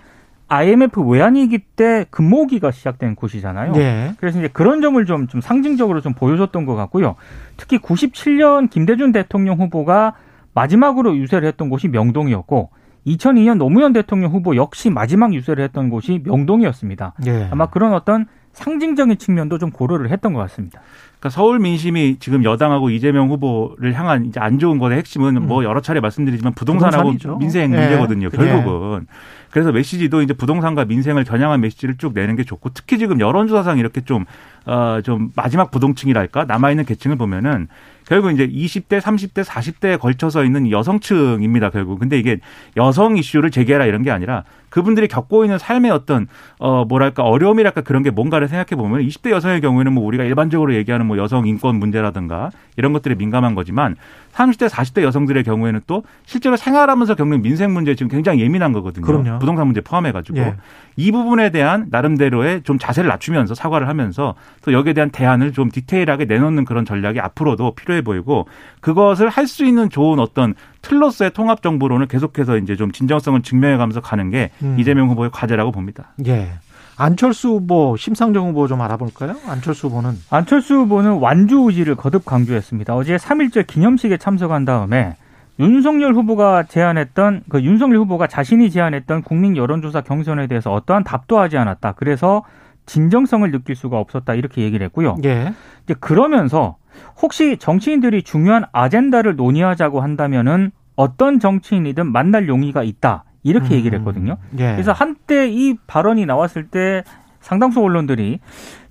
IMF 0.49 1.01
외환위기 1.01 1.59
때 1.59 2.05
금모기가 2.09 2.71
시작된 2.71 3.15
곳이잖아요. 3.15 3.73
예. 3.75 4.13
그래서 4.19 4.39
이제 4.39 4.47
그런 4.47 4.81
점을 4.81 5.03
좀, 5.05 5.27
좀 5.27 5.41
상징적으로 5.41 6.01
좀 6.01 6.13
보여줬던 6.13 6.65
것 6.65 6.75
같고요. 6.75 7.15
특히 7.57 7.77
97년 7.79 8.69
김대중 8.69 9.11
대통령 9.11 9.59
후보가 9.59 10.13
마지막으로 10.53 11.17
유세를 11.17 11.47
했던 11.47 11.69
곳이 11.69 11.89
명동이었고 11.89 12.69
2002년 13.07 13.57
노무현 13.57 13.93
대통령 13.93 14.31
후보 14.31 14.55
역시 14.55 14.89
마지막 14.89 15.33
유세를 15.33 15.63
했던 15.63 15.89
곳이 15.89 16.21
명동이었습니다. 16.23 17.13
예. 17.25 17.47
아마 17.51 17.67
그런 17.67 17.93
어떤 17.93 18.25
상징적인 18.51 19.17
측면도 19.17 19.59
좀 19.59 19.69
고려를 19.69 20.09
했던 20.09 20.33
것 20.33 20.39
같습니다. 20.41 20.81
그러니까 21.19 21.29
서울 21.29 21.59
민심이 21.59 22.17
지금 22.19 22.43
여당하고 22.43 22.89
이재명 22.89 23.29
후보를 23.29 23.93
향한 23.93 24.25
이제 24.25 24.39
안 24.39 24.59
좋은 24.59 24.77
것의 24.79 24.97
핵심은 24.97 25.37
음. 25.37 25.47
뭐 25.47 25.63
여러 25.63 25.79
차례 25.81 25.99
말씀드리지만 25.99 26.53
부동산하고 26.53 27.11
부동산이죠. 27.11 27.37
민생 27.37 27.73
예. 27.73 27.77
문제거든요. 27.77 28.29
예. 28.33 28.35
결국은. 28.35 29.07
그래서 29.51 29.71
메시지도 29.71 30.21
이제 30.21 30.33
부동산과 30.33 30.85
민생을 30.85 31.23
겨냥한 31.23 31.61
메시지를 31.61 31.97
쭉 31.97 32.13
내는 32.13 32.35
게 32.35 32.43
좋고 32.43 32.71
특히 32.73 32.97
지금 32.97 33.19
여론조사상 33.19 33.77
이렇게 33.77 34.01
좀, 34.01 34.25
어, 34.67 34.99
좀 35.01 35.31
마지막 35.35 35.71
부동층이랄까 35.71 36.43
남아 36.43 36.71
있는 36.71 36.85
계층을 36.85 37.15
보면은 37.15 37.67
결국 38.05 38.31
이제 38.31 38.47
20대, 38.47 39.01
30대, 39.01 39.43
40대에 39.43 39.99
걸쳐서 39.99 40.45
있는 40.45 40.71
여성층입니다, 40.71 41.71
결국. 41.71 41.99
근데 41.99 42.17
이게 42.17 42.39
여성 42.77 43.17
이슈를 43.17 43.51
제기해라 43.51 43.85
이런 43.85 44.01
게 44.01 44.11
아니라 44.11 44.43
그분들이 44.69 45.09
겪고 45.09 45.43
있는 45.43 45.57
삶의 45.57 45.91
어떤, 45.91 46.27
어, 46.57 46.85
뭐랄까, 46.85 47.23
어려움이랄까 47.23 47.81
그런 47.81 48.03
게 48.03 48.09
뭔가를 48.09 48.47
생각해 48.47 48.81
보면 48.81 49.01
20대 49.01 49.31
여성의 49.31 49.59
경우에는 49.59 49.91
뭐 49.91 50.05
우리가 50.05 50.23
일반적으로 50.23 50.73
얘기하는 50.75 51.05
뭐 51.05 51.17
여성 51.17 51.47
인권 51.47 51.75
문제라든가 51.75 52.49
이런 52.77 52.93
것들에 52.93 53.15
민감한 53.15 53.55
거지만 53.55 53.95
30대, 54.33 54.69
40대 54.69 55.03
여성들의 55.03 55.43
경우에는 55.43 55.81
또 55.87 56.03
실제로 56.25 56.55
생활하면서 56.55 57.15
겪는 57.15 57.41
민생 57.41 57.73
문제에 57.73 57.95
지금 57.95 58.09
굉장히 58.09 58.39
예민한 58.41 58.71
거거든요. 58.71 59.05
그럼요. 59.05 59.39
부동산 59.39 59.67
문제 59.67 59.81
포함해 59.81 60.13
가지고. 60.13 60.37
예. 60.39 60.55
이 60.97 61.11
부분에 61.11 61.51
대한 61.51 61.87
나름대로의 61.91 62.63
좀 62.63 62.77
자세를 62.79 63.07
낮추면서 63.07 63.53
사과를 63.53 63.87
하면서 63.87 64.33
또 64.63 64.73
여기에 64.73 64.93
대한 64.93 65.11
대안을 65.11 65.53
좀 65.53 65.69
디테일하게 65.71 66.25
내놓는 66.25 66.65
그런 66.65 66.85
전략이 66.85 67.19
앞으로도 67.19 67.75
필요해 67.75 68.01
보이고 68.01 68.47
그것을 68.81 69.29
할 69.29 69.47
수 69.47 69.63
있는 69.63 69.89
좋은 69.89 70.19
어떤 70.19 70.55
틀로서의 70.81 71.31
통합 71.31 71.61
정보론을 71.61 72.07
계속해서 72.07 72.57
이제 72.57 72.75
좀 72.75 72.91
진정성을 72.91 73.41
증명해 73.43 73.77
가면서 73.77 74.01
가는 74.01 74.29
게 74.29 74.49
음. 74.61 74.75
이재명 74.77 75.09
후보의 75.09 75.29
과제라고 75.31 75.71
봅니다. 75.71 76.09
예. 76.25 76.49
안철수 76.97 77.49
후보, 77.49 77.95
심상정 77.95 78.47
후보 78.49 78.67
좀 78.67 78.81
알아볼까요? 78.81 79.35
안철수 79.47 79.87
후보는 79.87 80.17
안철수 80.31 80.73
후보는 80.75 81.19
완주 81.19 81.59
의지를 81.67 81.95
거듭 81.95 82.25
강조했습니다. 82.25 82.95
어제 82.95 83.15
3.1절 83.17 83.67
기념식에 83.67 84.17
참석한 84.17 84.65
다음에 84.65 85.15
윤석열 85.59 86.13
후보가 86.13 86.63
제안했던 86.63 87.43
그 87.49 87.61
윤석열 87.61 87.97
후보가 87.99 88.27
자신이 88.27 88.69
제안했던 88.69 89.23
국민 89.23 89.57
여론조사 89.57 90.01
경선에 90.01 90.47
대해서 90.47 90.71
어떠한 90.71 91.03
답도 91.03 91.39
하지 91.39 91.57
않았다. 91.57 91.93
그래서 91.93 92.43
진정성을 92.85 93.49
느낄 93.51 93.75
수가 93.75 93.97
없었다. 93.99 94.33
이렇게 94.33 94.61
얘기를 94.61 94.85
했고요. 94.85 95.17
예. 95.25 95.53
이제 95.83 95.95
그러면서 95.99 96.77
혹시 97.21 97.57
정치인들이 97.57 98.23
중요한 98.23 98.65
아젠다를 98.71 99.35
논의하자고 99.35 100.01
한다면은 100.01 100.71
어떤 100.95 101.39
정치인이든 101.39 102.11
만날 102.11 102.47
용의가 102.47 102.83
있다. 102.83 103.23
이렇게 103.43 103.75
얘기를 103.75 103.97
했거든요. 103.99 104.37
예. 104.59 104.73
그래서 104.73 104.91
한때 104.91 105.47
이 105.47 105.75
발언이 105.87 106.25
나왔을 106.25 106.67
때 106.67 107.03
상당수 107.39 107.81
언론들이 107.81 108.39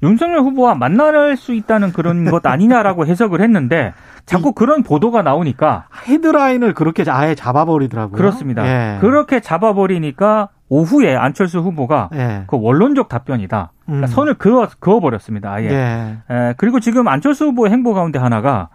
윤석열 0.02 0.40
후보와 0.40 0.74
만날 0.74 1.37
수 1.37 1.52
있다는 1.52 1.92
그런 1.92 2.24
것 2.31 2.46
아니냐라고 2.46 3.07
해석을 3.07 3.42
했는데 3.42 3.92
자꾸 4.27 4.53
그런 4.53 4.83
보도가 4.83 5.23
나오니까 5.23 5.87
헤드라인을 6.07 6.75
그렇게 6.75 7.05
아예 7.09 7.35
잡아버리더라고요. 7.35 8.17
그렇습니다. 8.17 8.67
예. 8.67 8.99
그렇게 9.01 9.41
잡아버리니까 9.41 10.49
오후에 10.69 11.15
안철수 11.15 11.61
후보가 11.61 12.11
예. 12.15 12.45
그 12.49 12.59
원론적 12.61 13.09
답변이다. 13.09 13.71
그러니까 13.85 14.07
음. 14.07 14.11
선을 14.11 14.35
그어, 14.35 14.69
그어버렸습니다. 14.81 15.53
아예. 15.53 15.71
예. 15.71 16.19
에, 16.29 16.55
그리고 16.57 16.81
지금 16.81 17.07
안철수 17.07 17.47
후보의 17.47 17.73
행보 17.73 17.95
가운데 17.95 18.19
하나가 18.19 18.69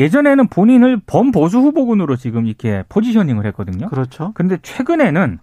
예전에는 0.00 0.48
본인을 0.48 1.02
범보수 1.06 1.58
후보군으로 1.58 2.16
지금 2.16 2.46
이렇게 2.46 2.82
포지셔닝을 2.88 3.46
했거든요. 3.46 3.86
그렇죠. 3.88 4.32
근데 4.34 4.58
최근에는 4.60 5.38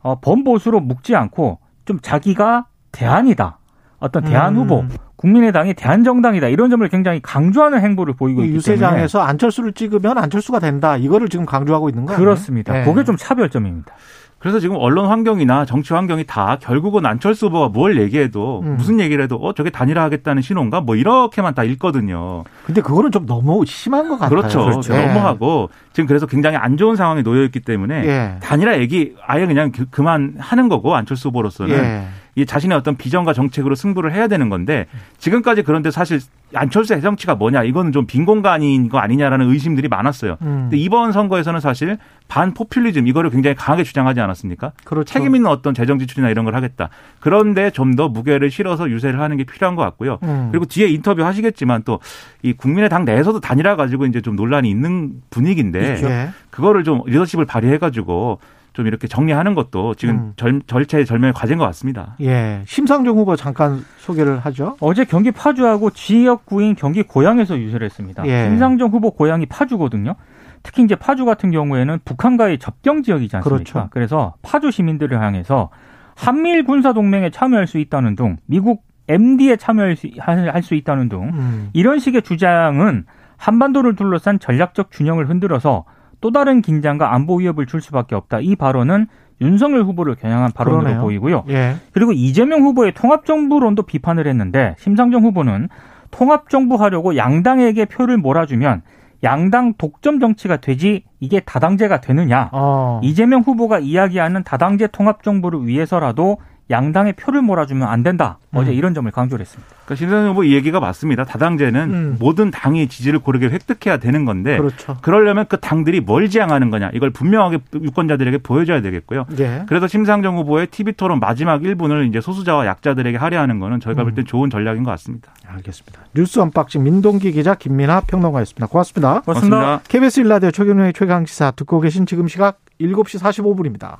어, 0.00 0.20
범보수로 0.20 0.80
묶지 0.80 1.14
않고 1.14 1.58
좀 1.84 1.98
자기가 2.00 2.66
대안이다. 2.92 3.57
어떤 4.00 4.24
대안 4.24 4.54
음. 4.54 4.60
후보, 4.62 4.84
국민의당이 5.16 5.74
대안정당이다. 5.74 6.48
이런 6.48 6.70
점을 6.70 6.86
굉장히 6.88 7.20
강조하는 7.20 7.80
행보를 7.80 8.14
보이고 8.14 8.42
이 8.42 8.46
있기 8.46 8.56
유세장에서 8.56 9.20
안철수를 9.20 9.72
찍으면 9.72 10.18
안철수가 10.18 10.60
된다. 10.60 10.96
이거를 10.96 11.28
지금 11.28 11.44
강조하고 11.46 11.88
있는 11.88 12.06
거예요. 12.06 12.18
그렇습니다. 12.18 12.80
예. 12.80 12.84
그게 12.84 13.02
좀 13.04 13.16
차별점입니다. 13.16 13.92
그래서 14.38 14.60
지금 14.60 14.76
언론 14.78 15.06
환경이나 15.08 15.64
정치 15.64 15.92
환경이 15.94 16.22
다 16.24 16.58
결국은 16.60 17.04
안철수 17.06 17.46
후보가 17.46 17.70
뭘 17.70 18.00
얘기해도 18.00 18.60
음. 18.62 18.76
무슨 18.76 19.00
얘기를 19.00 19.24
해도 19.24 19.34
어 19.34 19.52
저게 19.52 19.68
단일화하겠다는 19.70 20.42
신호인가 20.42 20.80
뭐 20.80 20.94
이렇게만 20.94 21.56
다 21.56 21.64
읽거든요. 21.64 22.44
근데 22.64 22.80
그거는 22.80 23.10
좀 23.10 23.26
너무 23.26 23.64
심한 23.66 24.08
것 24.08 24.16
같아요. 24.16 24.28
그렇죠. 24.28 24.64
그렇죠. 24.64 24.94
예. 24.94 25.06
너무하고 25.08 25.70
지금 25.92 26.06
그래서 26.06 26.26
굉장히 26.26 26.56
안 26.56 26.76
좋은 26.76 26.94
상황에 26.94 27.22
놓여 27.24 27.42
있기 27.46 27.58
때문에 27.58 28.04
예. 28.06 28.36
단일화 28.40 28.78
얘기 28.78 29.16
아예 29.26 29.44
그냥 29.44 29.72
그- 29.72 29.86
그만하는 29.90 30.68
거고 30.68 30.94
안철수 30.94 31.30
후보로서는 31.30 31.74
예. 31.76 32.04
이 32.38 32.46
자신의 32.46 32.76
어떤 32.78 32.96
비전과 32.96 33.32
정책으로 33.32 33.74
승부를 33.74 34.12
해야 34.12 34.28
되는 34.28 34.48
건데 34.48 34.86
지금까지 35.18 35.62
그런데 35.62 35.90
사실 35.90 36.20
안철수의 36.54 37.02
정치가 37.02 37.34
뭐냐 37.34 37.64
이거는 37.64 37.92
좀 37.92 38.06
빈 38.06 38.24
공간인 38.24 38.88
거 38.88 38.98
아니냐라는 38.98 39.50
의심들이 39.50 39.88
많았어요. 39.88 40.36
음. 40.42 40.68
근데 40.70 40.76
이번 40.78 41.12
선거에서는 41.12 41.60
사실 41.60 41.98
반 42.28 42.54
포퓰리즘 42.54 43.06
이거를 43.06 43.30
굉장히 43.30 43.54
강하게 43.56 43.82
주장하지 43.84 44.20
않았습니까? 44.20 44.72
그렇죠. 44.84 45.12
책임 45.12 45.34
있는 45.36 45.50
어떤 45.50 45.74
재정 45.74 45.98
지출이나 45.98 46.30
이런 46.30 46.44
걸 46.44 46.54
하겠다. 46.54 46.88
그런데 47.20 47.70
좀 47.70 47.96
더 47.96 48.08
무게를 48.08 48.50
실어서 48.50 48.88
유세를 48.88 49.18
하는 49.20 49.36
게 49.36 49.42
필요한 49.44 49.74
것 49.74 49.82
같고요. 49.82 50.18
음. 50.22 50.48
그리고 50.52 50.64
뒤에 50.66 50.86
인터뷰 50.88 51.24
하시겠지만 51.24 51.82
또 51.82 51.98
이 52.42 52.52
국민의당 52.52 53.04
내에서도 53.04 53.40
단일화 53.40 53.74
가지고 53.74 54.06
이제 54.06 54.20
좀 54.20 54.36
논란이 54.36 54.70
있는 54.70 55.14
분위기인데 55.30 56.00
예. 56.04 56.28
그거를 56.50 56.84
좀 56.84 57.02
리더십을 57.04 57.46
발휘해 57.46 57.78
가지고 57.78 58.38
좀 58.78 58.86
이렇게 58.86 59.08
정리하는 59.08 59.56
것도 59.56 59.94
지금 59.94 60.14
음. 60.14 60.32
절, 60.36 60.62
절차의 60.64 61.04
절명의 61.04 61.32
과제인 61.32 61.58
것 61.58 61.64
같습니다. 61.64 62.14
예. 62.20 62.62
심상정 62.64 63.16
후보 63.18 63.34
잠깐 63.34 63.84
소개를 63.96 64.38
하죠. 64.38 64.76
어제 64.78 65.04
경기 65.04 65.32
파주하고 65.32 65.90
지역구인 65.90 66.76
경기 66.76 67.02
고양에서 67.02 67.58
유세를 67.58 67.84
했습니다. 67.86 68.24
예. 68.28 68.48
김상정 68.48 68.90
후보 68.90 69.10
고향이 69.10 69.46
파주거든요. 69.46 70.14
특히 70.62 70.84
이제 70.84 70.94
파주 70.94 71.24
같은 71.24 71.50
경우에는 71.50 71.98
북한과의 72.04 72.60
접경 72.60 73.02
지역이지 73.02 73.34
않습니까? 73.38 73.64
그렇죠. 73.64 73.88
그래서 73.90 74.34
파주 74.42 74.70
시민들을 74.70 75.20
향해서 75.20 75.70
한미일 76.14 76.62
군사 76.62 76.92
동맹에 76.92 77.30
참여할 77.30 77.66
수 77.66 77.78
있다는 77.78 78.14
등 78.14 78.36
미국 78.46 78.84
MD에 79.08 79.56
참여할 79.56 79.96
수, 79.96 80.06
할 80.20 80.62
수 80.62 80.76
있다는 80.76 81.08
등 81.08 81.32
음. 81.34 81.70
이런 81.72 81.98
식의 81.98 82.22
주장은 82.22 83.06
한반도를 83.38 83.96
둘러싼 83.96 84.38
전략적 84.38 84.90
균형을 84.92 85.28
흔들어서 85.28 85.84
또 86.20 86.30
다른 86.32 86.62
긴장과 86.62 87.14
안보 87.14 87.36
위협을 87.36 87.66
줄 87.66 87.80
수밖에 87.80 88.14
없다. 88.14 88.40
이 88.40 88.56
발언은 88.56 89.06
윤석열 89.40 89.82
후보를 89.84 90.16
겨냥한 90.16 90.52
발언으로 90.52 90.82
그러네요. 90.82 91.02
보이고요. 91.02 91.44
예. 91.48 91.76
그리고 91.92 92.12
이재명 92.12 92.62
후보의 92.62 92.92
통합정부론도 92.94 93.82
비판을 93.82 94.26
했는데 94.26 94.74
심상정 94.78 95.22
후보는 95.22 95.68
통합정부 96.10 96.74
하려고 96.76 97.16
양당에게 97.16 97.84
표를 97.84 98.16
몰아주면 98.16 98.82
양당 99.22 99.74
독점 99.78 100.20
정치가 100.20 100.56
되지 100.56 101.04
이게 101.20 101.40
다당제가 101.40 102.00
되느냐. 102.00 102.50
어. 102.52 103.00
이재명 103.02 103.40
후보가 103.42 103.80
이야기하는 103.80 104.44
다당제 104.44 104.88
통합정부를 104.88 105.66
위해서라도 105.66 106.38
양당의 106.70 107.14
표를 107.14 107.42
몰아주면 107.42 107.88
안 107.88 108.02
된다. 108.02 108.38
어제 108.52 108.70
음. 108.70 108.74
이런 108.74 108.94
점을 108.94 109.10
강조를 109.10 109.42
했습니다. 109.42 109.68
그러니까 109.84 109.94
심상정 109.94 110.30
후보 110.30 110.44
이 110.44 110.54
얘기가 110.54 110.80
맞습니다. 110.80 111.24
다당제는 111.24 111.80
음. 111.90 112.16
모든 112.18 112.50
당이 112.50 112.88
지지를 112.88 113.18
고르게 113.18 113.46
획득해야 113.46 113.98
되는 113.98 114.24
건데 114.24 114.56
그렇죠. 114.56 114.96
그러려면 115.02 115.46
그 115.48 115.58
당들이 115.58 116.00
뭘 116.00 116.28
지향하는 116.28 116.70
거냐 116.70 116.90
이걸 116.94 117.10
분명하게 117.10 117.58
유권자들에게 117.74 118.38
보여줘야 118.38 118.80
되겠고요. 118.80 119.26
예. 119.38 119.64
그래서 119.66 119.86
심상정 119.86 120.36
후보의 120.38 120.68
TV 120.68 120.94
토론 120.94 121.20
마지막 121.20 121.62
1분을 121.62 122.08
이제 122.08 122.20
소수자와 122.20 122.66
약자들에게 122.66 123.16
할애하는 123.16 123.60
거는 123.60 123.80
저희가 123.80 124.02
볼 124.02 124.12
음. 124.12 124.14
땐 124.14 124.24
좋은 124.24 124.50
전략인 124.50 124.82
것 124.84 124.90
같습니다. 124.92 125.32
알겠습니다. 125.46 126.00
뉴스 126.14 126.38
언박싱 126.40 126.82
민동기 126.82 127.32
기자 127.32 127.54
김민아 127.54 128.02
평론가였습니다. 128.02 128.66
고맙습니다. 128.66 129.20
고맙습니다. 129.20 129.80
KBS 129.88 130.20
일라디오 130.20 130.50
최경영의 130.50 130.92
최강시사 130.94 131.52
듣고 131.52 131.80
계신 131.80 132.06
지금 132.06 132.28
시각 132.28 132.60
7시 132.80 133.20
45분입니다. 133.20 133.96